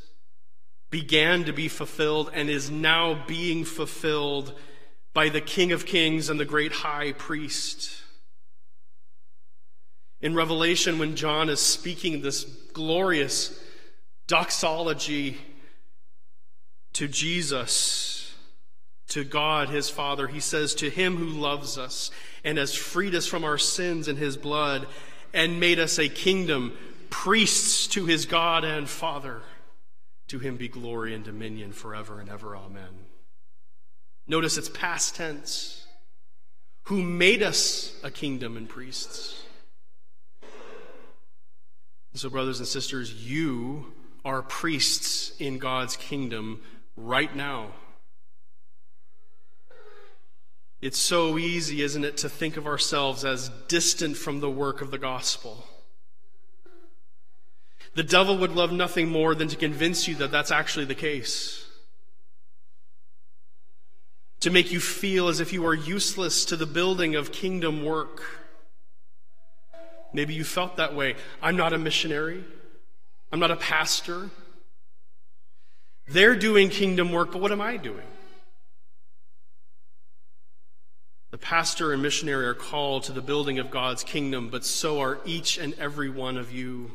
began 0.90 1.44
to 1.44 1.52
be 1.52 1.68
fulfilled 1.68 2.30
and 2.34 2.48
is 2.48 2.70
now 2.70 3.24
being 3.26 3.64
fulfilled 3.64 4.54
by 5.18 5.28
the 5.28 5.40
King 5.40 5.72
of 5.72 5.85
Kings 5.85 6.31
and 6.31 6.38
the 6.38 6.44
great 6.44 6.70
high 6.70 7.11
priest. 7.11 7.90
In 10.20 10.33
Revelation, 10.33 11.00
when 11.00 11.16
John 11.16 11.48
is 11.48 11.59
speaking 11.59 12.22
this 12.22 12.44
glorious 12.72 13.61
doxology 14.28 15.37
to 16.92 17.09
Jesus, 17.09 18.33
to 19.09 19.24
God 19.24 19.70
his 19.70 19.90
Father, 19.90 20.28
he 20.28 20.38
says, 20.38 20.76
To 20.76 20.88
him 20.88 21.16
who 21.16 21.26
loves 21.26 21.78
us 21.78 22.12
and 22.44 22.57
has 22.57 22.76
freed 22.76 23.16
us 23.16 23.26
from 23.26 23.42
our 23.42 23.59
sins 23.59 24.07
in 24.07 24.14
his 24.14 24.37
blood 24.37 24.87
and 25.35 25.59
made 25.59 25.81
us 25.81 25.98
a 25.98 26.09
kingdom, 26.09 26.78
priests 27.11 27.88
to 27.88 28.07
his 28.07 28.24
God 28.24 28.62
and 28.62 28.88
Father, 28.88 29.42
to 30.28 30.38
him 30.38 30.57
be 30.57 30.68
glory 30.68 31.12
and 31.12 31.24
dominion 31.24 31.72
forever 31.72 32.20
and 32.20 32.31
ever. 32.31 32.57
Amen. 32.57 33.08
Notice 34.28 34.58
it's 34.58 34.68
past 34.68 35.16
tense. 35.16 35.86
Who 36.84 37.02
made 37.02 37.42
us 37.42 37.98
a 38.02 38.10
kingdom 38.10 38.56
and 38.56 38.68
priests. 38.68 39.42
so, 42.14 42.28
brothers 42.28 42.58
and 42.58 42.68
sisters, 42.68 43.12
you 43.14 43.92
are 44.24 44.42
priests 44.42 45.32
in 45.38 45.58
God's 45.58 45.96
kingdom 45.96 46.62
right 46.96 47.34
now. 47.34 47.68
It's 50.80 50.98
so 50.98 51.38
easy, 51.38 51.82
isn't 51.82 52.04
it, 52.04 52.16
to 52.18 52.28
think 52.28 52.56
of 52.56 52.66
ourselves 52.66 53.24
as 53.24 53.50
distant 53.66 54.16
from 54.16 54.40
the 54.40 54.50
work 54.50 54.80
of 54.80 54.90
the 54.90 54.98
gospel. 54.98 55.66
The 57.94 58.02
devil 58.02 58.36
would 58.38 58.52
love 58.52 58.72
nothing 58.72 59.08
more 59.08 59.34
than 59.34 59.48
to 59.48 59.56
convince 59.56 60.06
you 60.06 60.14
that 60.16 60.30
that's 60.30 60.50
actually 60.50 60.84
the 60.84 60.94
case 60.94 61.67
to 64.40 64.51
make 64.51 64.70
you 64.70 64.81
feel 64.81 65.29
as 65.29 65.40
if 65.40 65.53
you 65.53 65.66
are 65.66 65.74
useless 65.74 66.44
to 66.46 66.57
the 66.57 66.66
building 66.66 67.16
of 67.16 67.33
kingdom 67.33 67.85
work. 67.85 68.22
Maybe 70.12 70.35
you 70.35 70.44
felt 70.44 70.77
that 70.77 70.94
way. 70.94 71.16
I'm 71.42 71.57
not 71.57 71.72
a 71.72 71.79
missionary. 71.79 72.44
I'm 73.33 73.40
not 73.40 73.51
a 73.51 73.57
pastor. 73.57 74.31
They're 76.07 76.37
doing 76.37 76.70
kingdom 76.70 77.12
work, 77.12 77.33
but 77.33 77.40
what 77.42 77.53
am 77.53 77.61
I 77.61 77.77
doing? 77.77 78.07
The 81.31 81.38
pastor 81.38 81.92
and 81.92 82.01
missionary 82.01 82.46
are 82.46 82.55
called 82.55 83.03
to 83.05 83.12
the 83.12 83.20
building 83.20 83.59
of 83.59 83.70
God's 83.70 84.03
kingdom, 84.03 84.48
but 84.48 84.64
so 84.64 85.01
are 85.01 85.20
each 85.27 85.59
and 85.59 85.74
every 85.79 86.09
one 86.09 86.38
of 86.38 86.51
you. 86.53 86.90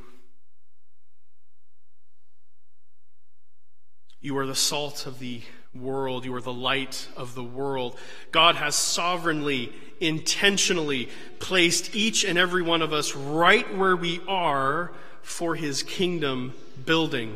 You 4.20 4.36
are 4.38 4.48
the 4.48 4.56
salt 4.56 5.06
of 5.06 5.20
the 5.20 5.42
world. 5.76 6.26
You 6.26 6.36
are 6.36 6.42
the 6.42 6.54
light 6.54 7.08
of 7.18 7.36
the 7.36 7.44
world. 7.44 7.98
God 8.32 8.56
has 8.56 8.76
sovereignly, 8.76 9.72
intentionally 10.00 11.10
placed 11.40 11.96
each 11.96 12.24
and 12.24 12.38
every 12.38 12.62
one 12.62 12.82
of 12.82 12.94
us 12.94 13.16
right 13.16 13.76
where 13.76 13.96
we 13.96 14.22
are 14.28 14.92
for 15.22 15.56
his 15.56 15.84
kingdom 15.84 16.54
building. 16.86 17.36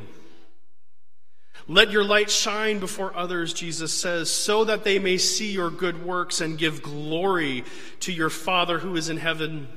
Let 1.69 1.91
your 1.91 2.03
light 2.03 2.31
shine 2.31 2.79
before 2.79 3.15
others, 3.15 3.53
Jesus 3.53 3.93
says, 3.93 4.29
so 4.29 4.63
that 4.65 4.85
they 4.85 4.99
may 4.99 5.17
see 5.17 5.51
your 5.51 5.69
good 5.69 6.05
works 6.05 6.39
and 6.39 6.57
give 6.57 6.81
glory 6.81 7.65
to 8.01 8.13
your 8.13 8.29
Father 8.29 8.79
who 8.79 8.95
is 8.95 9.09
in 9.09 9.17
heaven. 9.17 9.67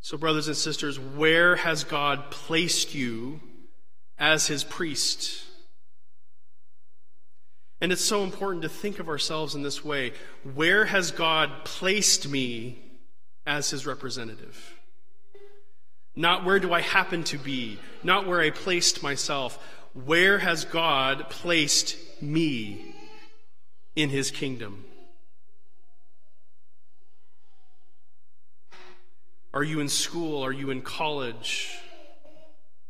So, 0.00 0.16
brothers 0.16 0.48
and 0.48 0.56
sisters, 0.56 0.98
where 0.98 1.54
has 1.54 1.84
God 1.84 2.32
placed 2.32 2.96
you 2.96 3.40
as 4.18 4.48
his 4.48 4.64
priest? 4.64 5.44
And 7.82 7.90
it's 7.90 8.04
so 8.04 8.22
important 8.22 8.62
to 8.62 8.68
think 8.68 9.00
of 9.00 9.08
ourselves 9.08 9.56
in 9.56 9.62
this 9.62 9.84
way. 9.84 10.12
Where 10.54 10.84
has 10.84 11.10
God 11.10 11.64
placed 11.64 12.28
me 12.28 12.78
as 13.44 13.70
his 13.70 13.86
representative? 13.86 14.78
Not 16.14 16.44
where 16.44 16.60
do 16.60 16.72
I 16.72 16.80
happen 16.80 17.24
to 17.24 17.38
be, 17.38 17.80
not 18.04 18.24
where 18.24 18.40
I 18.40 18.50
placed 18.50 19.02
myself. 19.02 19.58
Where 19.94 20.38
has 20.38 20.64
God 20.64 21.28
placed 21.28 21.96
me 22.22 22.94
in 23.96 24.10
his 24.10 24.30
kingdom? 24.30 24.84
Are 29.52 29.64
you 29.64 29.80
in 29.80 29.88
school? 29.88 30.44
Are 30.44 30.52
you 30.52 30.70
in 30.70 30.82
college? 30.82 31.76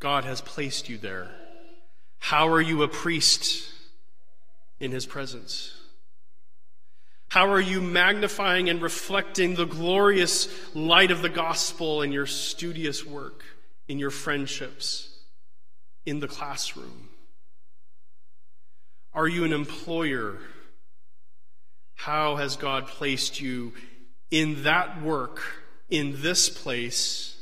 God 0.01 0.25
has 0.25 0.43
placed 0.43 0.91
you 0.91 0.99
there. 0.99 1.31
How 2.19 2.49
are 2.49 2.61
you 2.61 2.83
a 2.83 2.89
priest 2.89 3.72
in 4.83 4.91
his 4.91 5.07
presence? 5.07 5.73
How 7.29 7.51
are 7.51 7.61
you 7.61 7.81
magnifying 7.81 8.69
and 8.69 8.83
reflecting 8.83 9.55
the 9.55 9.65
glorious 9.65 10.49
light 10.75 11.11
of 11.11 11.23
the 11.23 11.31
gospel 11.31 12.03
in 12.03 12.13
your 12.13 12.27
studious 12.27 13.07
work, 13.07 13.43
in 13.89 13.99
your 13.99 14.11
friendships, 14.11 15.09
in 16.05 16.21
the 16.21 16.29
classroom? 16.29 17.09
Are 19.15 19.29
you 19.29 19.45
an 19.45 19.53
employer? 19.53 20.39
How 21.95 22.37
has 22.37 22.57
God 22.57 22.89
placed 22.89 23.41
you 23.41 23.73
in 24.31 24.65
that 24.65 25.01
work, 25.01 25.41
in 25.89 26.21
this 26.21 26.49
place, 26.49 27.37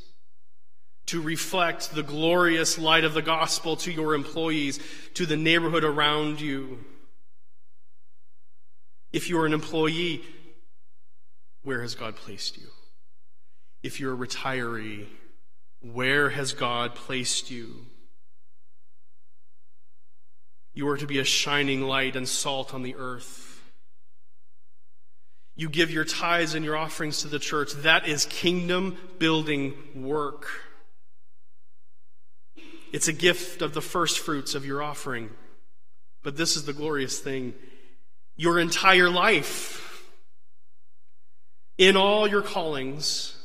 to 1.07 1.22
reflect 1.22 1.95
the 1.95 2.03
glorious 2.03 2.78
light 2.78 3.05
of 3.05 3.14
the 3.14 3.22
gospel 3.22 3.76
to 3.76 3.91
your 3.91 4.14
employees, 4.14 4.78
to 5.14 5.24
the 5.24 5.38
neighborhood 5.38 5.84
around 5.84 6.41
you? 6.41 6.78
If 9.12 9.28
you're 9.28 9.46
an 9.46 9.52
employee, 9.52 10.22
where 11.62 11.82
has 11.82 11.94
God 11.94 12.16
placed 12.16 12.56
you? 12.56 12.68
If 13.82 13.98
you're 13.98 14.14
a 14.14 14.26
retiree, 14.26 15.06
where 15.80 16.30
has 16.30 16.52
God 16.52 16.94
placed 16.94 17.50
you? 17.50 17.86
You 20.72 20.88
are 20.88 20.96
to 20.96 21.06
be 21.06 21.18
a 21.18 21.24
shining 21.24 21.82
light 21.82 22.14
and 22.14 22.28
salt 22.28 22.72
on 22.72 22.82
the 22.82 22.94
earth. 22.94 23.62
You 25.56 25.68
give 25.68 25.90
your 25.90 26.04
tithes 26.04 26.54
and 26.54 26.64
your 26.64 26.76
offerings 26.76 27.22
to 27.22 27.28
the 27.28 27.38
church. 27.38 27.72
That 27.72 28.06
is 28.06 28.24
kingdom 28.26 28.96
building 29.18 29.74
work. 29.94 30.46
It's 32.92 33.08
a 33.08 33.12
gift 33.12 33.61
of 33.61 33.74
the 33.74 33.82
first 33.82 34.20
fruits 34.20 34.54
of 34.54 34.64
your 34.64 34.82
offering. 34.82 35.30
But 36.22 36.36
this 36.36 36.56
is 36.56 36.64
the 36.64 36.72
glorious 36.72 37.18
thing 37.18 37.54
your 38.41 38.59
entire 38.59 39.11
life, 39.11 40.09
in 41.76 41.95
all 41.95 42.26
your 42.26 42.41
callings, 42.41 43.36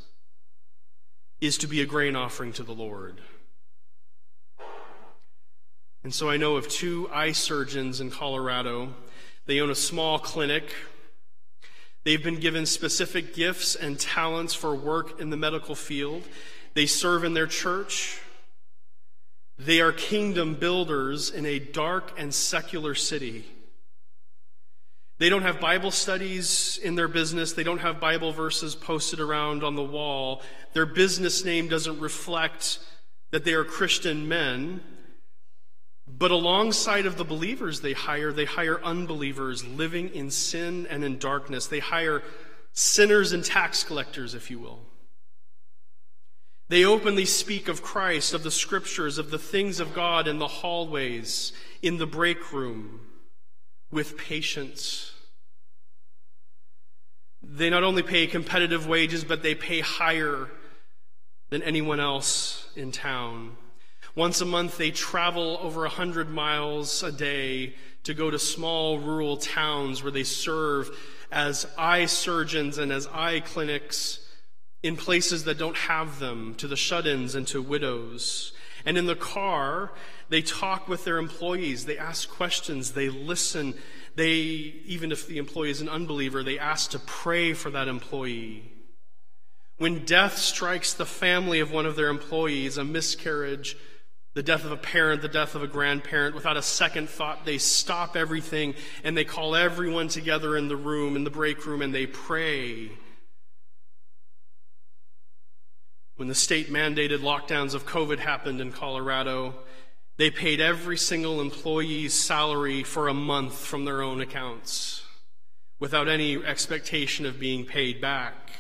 is 1.42 1.58
to 1.58 1.68
be 1.68 1.82
a 1.82 1.86
grain 1.86 2.16
offering 2.16 2.54
to 2.54 2.64
the 2.64 2.72
Lord. 2.72 3.20
And 6.06 6.14
so 6.14 6.30
I 6.30 6.38
know 6.38 6.56
of 6.56 6.70
two 6.70 7.10
eye 7.12 7.34
surgeons 7.34 8.00
in 8.00 8.10
Colorado. 8.10 8.94
They 9.48 9.60
own 9.60 9.70
a 9.70 9.76
small 9.76 10.18
clinic. 10.18 10.74
They've 12.06 12.24
been 12.24 12.40
given 12.40 12.66
specific 12.66 13.36
gifts 13.36 13.76
and 13.76 14.00
talents 14.00 14.54
for 14.54 14.74
work 14.74 15.20
in 15.20 15.30
the 15.30 15.36
medical 15.36 15.76
field. 15.76 16.24
They 16.74 16.86
serve 16.86 17.26
in 17.26 17.34
their 17.34 17.48
church. 17.48 18.22
They 19.60 19.82
are 19.82 19.92
kingdom 19.92 20.56
builders 20.56 21.32
in 21.32 21.46
a 21.46 21.60
dark 21.60 22.14
and 22.18 22.34
secular 22.34 22.96
city. 22.96 23.44
They 25.18 25.30
don't 25.30 25.44
have 25.44 25.62
Bible 25.62 25.92
studies 25.92 26.78
in 26.84 26.96
their 26.96 27.08
business. 27.08 27.54
They 27.54 27.64
don't 27.64 27.80
have 27.80 28.02
Bible 28.02 28.34
verses 28.34 28.76
posted 28.76 29.22
around 29.22 29.64
on 29.64 29.76
the 29.76 29.84
wall. 29.84 30.42
Their 30.74 30.86
business 30.86 31.46
name 31.46 31.70
doesn't 31.70 32.00
reflect 32.00 32.80
that 33.32 33.46
they 33.46 33.54
are 33.54 33.64
Christian 33.64 34.28
men. 34.28 34.82
But 36.06 36.32
alongside 36.32 37.06
of 37.06 37.18
the 37.18 37.24
believers 37.24 37.80
they 37.80 37.94
hire, 37.94 38.34
they 38.34 38.46
hire 38.46 38.84
unbelievers 38.84 39.66
living 39.66 40.10
in 40.10 40.32
sin 40.32 40.86
and 40.90 41.04
in 41.04 41.18
darkness. 41.18 41.68
They 41.68 41.80
hire 41.80 42.22
sinners 42.74 43.32
and 43.32 43.44
tax 43.44 43.86
collectors, 43.86 44.36
if 44.36 44.52
you 44.52 44.60
will. 44.60 44.80
They 46.68 46.84
openly 46.84 47.26
speak 47.26 47.70
of 47.70 47.82
Christ, 47.82 48.34
of 48.34 48.44
the 48.44 48.52
scriptures, 48.52 49.18
of 49.18 49.32
the 49.32 49.40
things 49.40 49.80
of 49.80 49.94
God 49.94 50.28
in 50.28 50.40
the 50.40 50.48
hallways, 50.48 51.54
in 51.82 51.98
the 51.98 52.08
break 52.08 52.52
room 52.52 53.05
with 53.92 54.18
patience. 54.18 55.14
They 57.42 57.70
not 57.70 57.84
only 57.84 58.04
pay 58.04 58.28
competitive 58.28 58.88
wages, 58.88 59.24
but 59.24 59.44
they 59.44 59.56
pay 59.56 59.80
higher 59.80 60.50
than 61.50 61.62
anyone 61.64 62.00
else 62.00 62.68
in 62.76 62.92
town. 62.92 63.56
Once 64.16 64.42
a 64.42 64.46
month, 64.46 64.78
they 64.78 64.92
travel 64.92 65.60
over 65.62 65.86
a 65.86 65.90
hundred 65.90 66.30
miles 66.30 67.04
a 67.04 67.12
day 67.12 67.76
to 68.04 68.14
go 68.14 68.32
to 68.32 68.40
small 68.40 69.00
rural 69.00 69.38
towns 69.38 70.02
where 70.02 70.12
they 70.12 70.24
serve 70.24 70.90
as 71.32 71.68
eye 71.78 72.06
surgeons 72.06 72.78
and 72.78 72.92
as 72.92 73.08
eye 73.08 73.42
clinics 73.42 74.20
in 74.84 74.96
places 74.96 75.44
that 75.46 75.58
don't 75.58 75.76
have 75.76 76.20
them, 76.20 76.56
to 76.56 76.68
the 76.68 76.76
shut 76.76 77.08
ins 77.08 77.36
and 77.36 77.48
to 77.48 77.62
widows. 77.62 78.54
And 78.86 78.98
in 78.98 79.08
the 79.08 79.16
car, 79.16 79.92
they 80.30 80.42
talk 80.42 80.88
with 80.88 81.04
their 81.06 81.18
employees, 81.18 81.86
they 81.86 81.98
ask 81.98 82.30
questions, 82.30 82.92
they 82.92 83.10
listen. 83.10 83.76
They, 84.16 84.34
even 84.86 85.12
if 85.12 85.28
the 85.28 85.38
employee 85.38 85.72
is 85.72 85.82
an 85.82 85.90
unbeliever, 85.90 86.42
they 86.42 86.58
ask 86.58 86.92
to 86.92 87.00
pray 87.00 87.54
for 87.54 87.70
that 87.72 87.88
employee. 87.88 88.72
When 89.78 90.06
death 90.06 90.38
strikes 90.38 90.94
the 90.94 91.06
family 91.06 91.60
of 91.60 91.72
one 91.72 91.86
of 91.86 91.98
their 91.98 92.08
employees, 92.08 92.78
a 92.78 92.86
miscarriage, 92.86 93.76
the 94.34 94.44
death 94.44 94.64
of 94.64 94.72
a 94.72 94.78
parent, 94.78 95.22
the 95.22 95.28
death 95.28 95.56
of 95.56 95.64
a 95.64 95.68
grandparent, 95.68 96.34
without 96.34 96.58
a 96.58 96.62
second 96.62 97.10
thought, 97.10 97.46
they 97.46 97.58
stop 97.58 98.16
everything 98.16 98.76
and 99.04 99.18
they 99.18 99.26
call 99.26 99.56
everyone 99.56 100.08
together 100.08 100.56
in 100.58 100.70
the 100.70 100.78
room, 100.78 101.16
in 101.16 101.24
the 101.26 101.30
break 101.30 101.66
room, 101.66 101.82
and 101.82 101.94
they 101.94 102.06
pray. 102.06 102.92
When 106.16 106.30
the 106.30 106.36
state 106.36 106.72
mandated 106.72 107.20
lockdowns 107.20 107.74
of 107.74 107.86
COVID 107.86 108.20
happened 108.20 108.62
in 108.62 108.72
Colorado, 108.72 109.56
they 110.18 110.32
paid 110.32 110.62
every 110.62 110.98
single 110.98 111.42
employee's 111.42 112.14
salary 112.14 112.84
for 112.84 113.08
a 113.08 113.14
month 113.14 113.58
from 113.58 113.86
their 113.86 114.02
own 114.02 114.22
accounts 114.22 115.04
without 115.80 116.08
any 116.08 116.44
expectation 116.44 117.26
of 117.26 117.40
being 117.40 117.66
paid 117.66 118.00
back. 118.00 118.52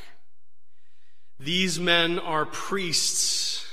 These 1.39 1.79
men 1.79 2.19
are 2.19 2.45
priests. 2.45 3.65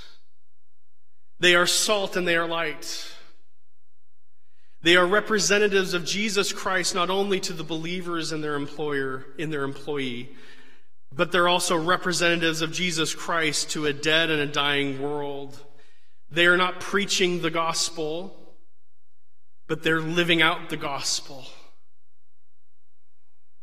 They 1.40 1.54
are 1.54 1.66
salt 1.66 2.16
and 2.16 2.26
they 2.26 2.36
are 2.36 2.46
light. 2.46 3.12
They 4.82 4.96
are 4.96 5.06
representatives 5.06 5.94
of 5.94 6.04
Jesus 6.04 6.52
Christ 6.52 6.94
not 6.94 7.10
only 7.10 7.38
to 7.40 7.52
the 7.52 7.62
believers 7.62 8.32
in 8.32 8.40
their 8.40 8.54
employer, 8.54 9.26
in 9.38 9.50
their 9.50 9.62
employee, 9.62 10.34
but 11.14 11.30
they're 11.30 11.48
also 11.48 11.76
representatives 11.76 12.62
of 12.62 12.72
Jesus 12.72 13.14
Christ 13.14 13.70
to 13.70 13.86
a 13.86 13.92
dead 13.92 14.30
and 14.30 14.40
a 14.40 14.46
dying 14.46 15.00
world. 15.00 15.60
They 16.32 16.46
are 16.46 16.56
not 16.56 16.80
preaching 16.80 17.42
the 17.42 17.50
gospel, 17.50 18.34
but 19.68 19.82
they're 19.82 20.00
living 20.00 20.40
out 20.40 20.70
the 20.70 20.78
gospel. 20.78 21.44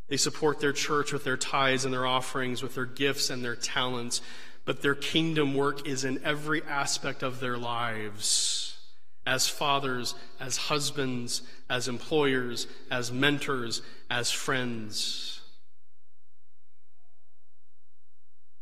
They 0.08 0.16
support 0.16 0.60
their 0.60 0.72
church 0.72 1.12
with 1.12 1.24
their 1.24 1.36
tithes 1.36 1.84
and 1.84 1.92
their 1.92 2.06
offerings, 2.06 2.62
with 2.62 2.76
their 2.76 2.86
gifts 2.86 3.28
and 3.28 3.44
their 3.44 3.56
talents, 3.56 4.22
but 4.64 4.82
their 4.82 4.94
kingdom 4.94 5.54
work 5.54 5.86
is 5.86 6.04
in 6.04 6.22
every 6.24 6.62
aspect 6.62 7.24
of 7.24 7.40
their 7.40 7.58
lives 7.58 8.76
as 9.26 9.48
fathers, 9.48 10.14
as 10.38 10.56
husbands, 10.56 11.42
as 11.68 11.88
employers, 11.88 12.66
as 12.90 13.12
mentors, 13.12 13.82
as 14.08 14.30
friends. 14.30 15.39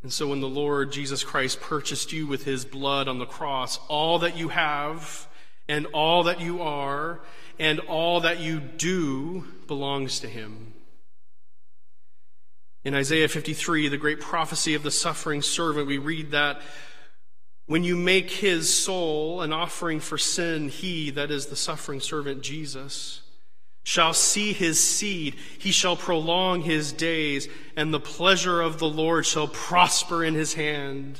And 0.01 0.13
so 0.13 0.27
when 0.27 0.39
the 0.39 0.47
Lord 0.47 0.91
Jesus 0.91 1.23
Christ 1.23 1.59
purchased 1.59 2.13
you 2.13 2.25
with 2.25 2.45
his 2.45 2.63
blood 2.63 3.07
on 3.07 3.19
the 3.19 3.25
cross, 3.25 3.79
all 3.87 4.19
that 4.19 4.37
you 4.37 4.49
have 4.49 5.27
and 5.67 5.85
all 5.87 6.23
that 6.23 6.39
you 6.39 6.61
are 6.61 7.19
and 7.59 7.79
all 7.81 8.21
that 8.21 8.39
you 8.39 8.59
do 8.59 9.45
belongs 9.67 10.21
to 10.21 10.27
him. 10.27 10.73
In 12.85 12.95
Isaiah 12.95 13.27
53, 13.27 13.89
the 13.89 13.97
great 13.97 14.21
prophecy 14.21 14.73
of 14.73 14.83
the 14.83 14.91
suffering 14.91 15.41
servant, 15.41 15.85
we 15.85 15.97
read 15.97 16.31
that 16.31 16.61
when 17.65 17.83
you 17.83 17.97
make 17.97 18.31
his 18.31 18.73
soul 18.73 19.41
an 19.41 19.51
offering 19.51 19.99
for 19.99 20.17
sin, 20.17 20.69
he, 20.69 21.11
that 21.11 21.29
is 21.29 21.47
the 21.47 21.55
suffering 21.57 21.99
servant 21.99 22.41
Jesus, 22.41 23.21
shall 23.89 24.13
see 24.13 24.53
his 24.53 24.79
seed. 24.79 25.33
He 25.57 25.71
shall 25.71 25.95
prolong 25.95 26.61
his 26.61 26.93
days, 26.93 27.47
and 27.75 27.91
the 27.91 27.99
pleasure 27.99 28.61
of 28.61 28.77
the 28.77 28.87
Lord 28.87 29.25
shall 29.25 29.47
prosper 29.47 30.23
in 30.23 30.35
his 30.35 30.53
hand. 30.53 31.19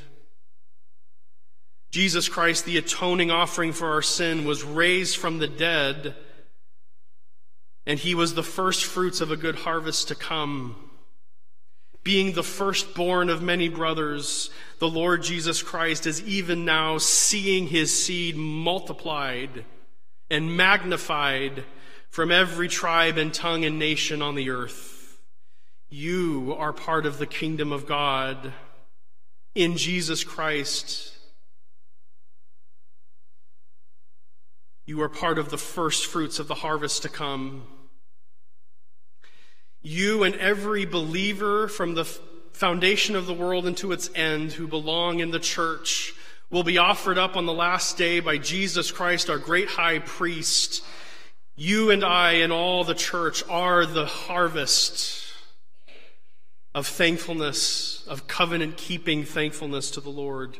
Jesus 1.89 2.29
Christ, 2.29 2.65
the 2.65 2.77
atoning 2.77 3.31
offering 3.31 3.73
for 3.73 3.91
our 3.91 4.03
sin, 4.03 4.45
was 4.45 4.63
raised 4.63 5.17
from 5.17 5.39
the 5.39 5.47
dead, 5.47 6.13
and 7.87 7.97
he 7.97 8.13
was 8.13 8.35
the 8.35 8.43
first 8.43 8.85
fruits 8.85 9.19
of 9.19 9.31
a 9.31 9.35
good 9.35 9.55
harvest 9.55 10.09
to 10.09 10.13
come. 10.13 10.75
being 12.03 12.33
the 12.33 12.43
firstborn 12.43 13.29
of 13.29 13.41
many 13.41 13.67
brothers, 13.67 14.51
the 14.77 14.87
Lord 14.87 15.23
Jesus 15.23 15.63
Christ 15.63 16.05
is 16.05 16.21
even 16.21 16.65
now 16.65 16.99
seeing 16.99 17.65
his 17.65 18.05
seed 18.05 18.37
multiplied 18.37 19.65
and 20.29 20.55
magnified 20.55 21.65
from 22.09 22.31
every 22.31 22.67
tribe 22.67 23.17
and 23.17 23.33
tongue 23.33 23.65
and 23.65 23.79
nation 23.79 24.21
on 24.21 24.35
the 24.35 24.49
earth. 24.49 25.19
You 25.89 26.55
are 26.57 26.73
part 26.73 27.05
of 27.05 27.17
the 27.17 27.25
kingdom 27.25 27.71
of 27.71 27.87
God 27.87 28.53
in 29.55 29.77
Jesus 29.77 30.23
Christ. 30.23 31.13
You 34.85 35.01
are 35.01 35.09
part 35.09 35.37
of 35.37 35.49
the 35.49 35.57
first 35.57 36.07
fruits 36.07 36.39
of 36.39 36.47
the 36.47 36.55
harvest 36.55 37.03
to 37.03 37.09
come. 37.09 37.63
You 39.81 40.23
and 40.23 40.35
every 40.35 40.85
believer 40.85 41.67
from 41.67 41.93
the 41.93 42.05
foundation 42.05 43.15
of 43.15 43.25
the 43.25 43.33
world 43.33 43.65
and 43.65 43.77
to 43.77 43.91
its 43.91 44.09
end 44.15 44.51
who 44.51 44.67
belong 44.67 45.19
in 45.19 45.31
the 45.31 45.39
church 45.39 46.13
will 46.49 46.63
be 46.63 46.77
offered 46.77 47.17
up 47.17 47.37
on 47.37 47.45
the 47.45 47.53
last 47.53 47.97
day 47.97 48.19
by 48.19 48.37
Jesus 48.37 48.91
Christ, 48.91 49.29
our 49.29 49.37
great 49.37 49.69
high 49.69 49.99
priest. 49.99 50.83
You 51.61 51.91
and 51.91 52.05
I 52.05 52.35
and 52.35 52.53
all 52.53 52.85
the 52.85 52.93
church 52.93 53.43
are 53.49 53.85
the 53.85 54.05
harvest 54.05 55.25
of 56.73 56.87
thankfulness, 56.87 58.07
of 58.07 58.29
covenant 58.29 58.77
keeping 58.77 59.25
thankfulness 59.25 59.91
to 59.91 59.99
the 59.99 60.09
Lord. 60.09 60.57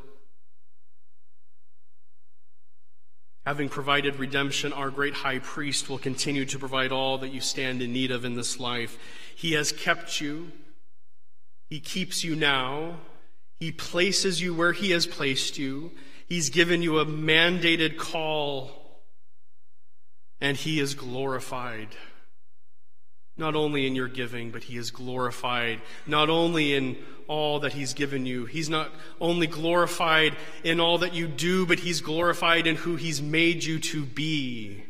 Having 3.45 3.70
provided 3.70 4.18
redemption, 4.18 4.74
our 4.74 4.89
great 4.89 5.14
high 5.14 5.39
priest 5.39 5.89
will 5.89 6.00
continue 6.00 6.43
to 6.43 6.60
provide 6.60 6.91
all 6.91 7.18
that 7.20 7.32
you 7.32 7.39
stand 7.39 7.82
in 7.82 7.93
need 7.93 8.12
of 8.12 8.26
in 8.26 8.36
this 8.36 8.60
life. 8.60 8.97
He 9.34 9.54
has 9.54 9.72
kept 9.72 10.20
you. 10.20 10.52
He 11.70 11.80
keeps 11.80 12.26
you 12.26 12.36
now. 12.36 12.97
He 13.58 13.72
places 13.72 14.41
you 14.41 14.54
where 14.54 14.74
He 14.74 14.91
has 14.91 15.08
placed 15.08 15.58
you. 15.58 15.91
He's 16.28 16.50
given 16.50 16.82
you 16.82 17.00
a 17.00 17.06
mandated 17.06 17.95
call, 17.95 18.78
and 20.42 20.58
He 20.58 20.80
is 20.80 20.94
glorified. 20.94 21.90
Not 23.38 23.56
only 23.56 23.88
in 23.88 23.96
your 23.96 24.08
giving, 24.08 24.52
but 24.52 24.64
He 24.64 24.78
is 24.78 24.92
glorified. 24.92 25.82
Not 26.06 26.30
only 26.30 26.76
in 26.76 26.98
all 27.30 27.60
that 27.62 27.74
He's 27.74 27.94
given 27.94 28.26
you. 28.26 28.46
He's 28.46 28.70
not 28.70 28.92
only 29.22 29.48
glorified 29.48 30.36
in 30.64 30.80
all 30.80 30.98
that 30.98 31.14
you 31.14 31.28
do, 31.28 31.66
but 31.66 31.80
He's 31.80 32.02
glorified 32.02 32.68
in 32.68 32.76
who 32.76 32.96
He's 32.96 33.22
made 33.22 33.64
you 33.64 33.80
to 33.80 34.04
be. 34.04 34.84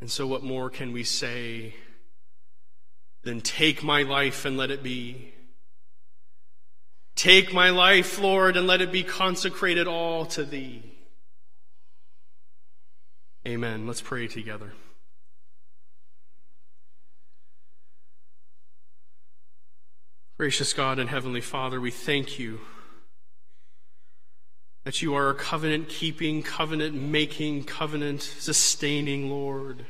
And 0.00 0.10
so, 0.10 0.26
what 0.26 0.42
more 0.42 0.68
can 0.68 0.92
we 0.92 1.04
say 1.04 1.74
than 3.22 3.40
take 3.40 3.84
my 3.84 4.02
life 4.02 4.44
and 4.44 4.56
let 4.56 4.72
it 4.72 4.82
be? 4.82 5.32
Take 7.14 7.54
my 7.54 7.70
life, 7.70 8.20
Lord, 8.20 8.56
and 8.56 8.66
let 8.66 8.80
it 8.80 8.90
be 8.90 9.04
consecrated 9.04 9.86
all 9.86 10.26
to 10.26 10.44
Thee. 10.44 10.82
Amen. 13.46 13.88
Let's 13.88 14.00
pray 14.00 14.28
together. 14.28 14.72
Gracious 20.38 20.72
God 20.72 20.98
and 20.98 21.10
Heavenly 21.10 21.40
Father, 21.40 21.80
we 21.80 21.90
thank 21.90 22.38
you 22.38 22.60
that 24.84 25.02
you 25.02 25.14
are 25.14 25.30
a 25.30 25.34
covenant 25.34 25.88
keeping, 25.88 26.42
covenant 26.42 26.94
making, 26.94 27.64
covenant 27.64 28.22
sustaining 28.22 29.28
Lord. 29.28 29.86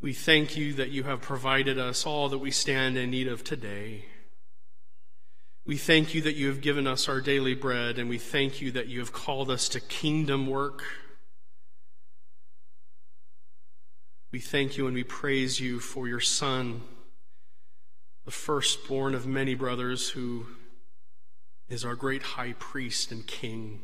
We 0.00 0.12
thank 0.12 0.56
you 0.56 0.72
that 0.74 0.90
you 0.90 1.04
have 1.04 1.20
provided 1.20 1.78
us 1.78 2.04
all 2.04 2.28
that 2.28 2.38
we 2.38 2.50
stand 2.50 2.96
in 2.96 3.10
need 3.10 3.28
of 3.28 3.42
today. 3.42 4.06
We 5.64 5.76
thank 5.76 6.14
you 6.14 6.22
that 6.22 6.36
you 6.36 6.48
have 6.48 6.60
given 6.60 6.86
us 6.86 7.08
our 7.08 7.20
daily 7.20 7.54
bread, 7.54 7.98
and 7.98 8.08
we 8.08 8.18
thank 8.18 8.60
you 8.60 8.70
that 8.72 8.86
you 8.86 9.00
have 9.00 9.12
called 9.12 9.50
us 9.50 9.68
to 9.70 9.80
kingdom 9.80 10.46
work. 10.46 10.84
We 14.36 14.40
thank 14.40 14.76
you 14.76 14.86
and 14.86 14.94
we 14.94 15.02
praise 15.02 15.60
you 15.60 15.80
for 15.80 16.06
your 16.06 16.20
Son, 16.20 16.82
the 18.26 18.30
firstborn 18.30 19.14
of 19.14 19.26
many 19.26 19.54
brothers, 19.54 20.10
who 20.10 20.48
is 21.70 21.86
our 21.86 21.94
great 21.94 22.22
high 22.22 22.52
priest 22.58 23.10
and 23.10 23.26
king 23.26 23.80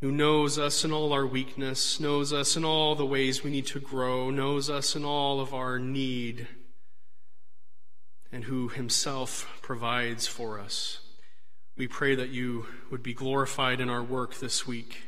who 0.00 0.12
knows 0.12 0.60
us 0.60 0.84
in 0.84 0.92
all 0.92 1.12
our 1.12 1.26
weakness, 1.26 1.98
knows 1.98 2.32
us 2.32 2.56
in 2.56 2.64
all 2.64 2.94
the 2.94 3.04
ways 3.04 3.42
we 3.42 3.50
need 3.50 3.66
to 3.66 3.80
grow, 3.80 4.30
knows 4.30 4.70
us 4.70 4.94
in 4.94 5.04
all 5.04 5.40
of 5.40 5.52
our 5.52 5.80
need, 5.80 6.46
and 8.30 8.44
who 8.44 8.68
himself 8.68 9.58
provides 9.60 10.28
for 10.28 10.60
us. 10.60 11.00
We 11.76 11.88
pray 11.88 12.14
that 12.14 12.28
you 12.28 12.66
would 12.92 13.02
be 13.02 13.12
glorified 13.12 13.80
in 13.80 13.90
our 13.90 14.04
work 14.04 14.36
this 14.36 14.68
week. 14.68 15.07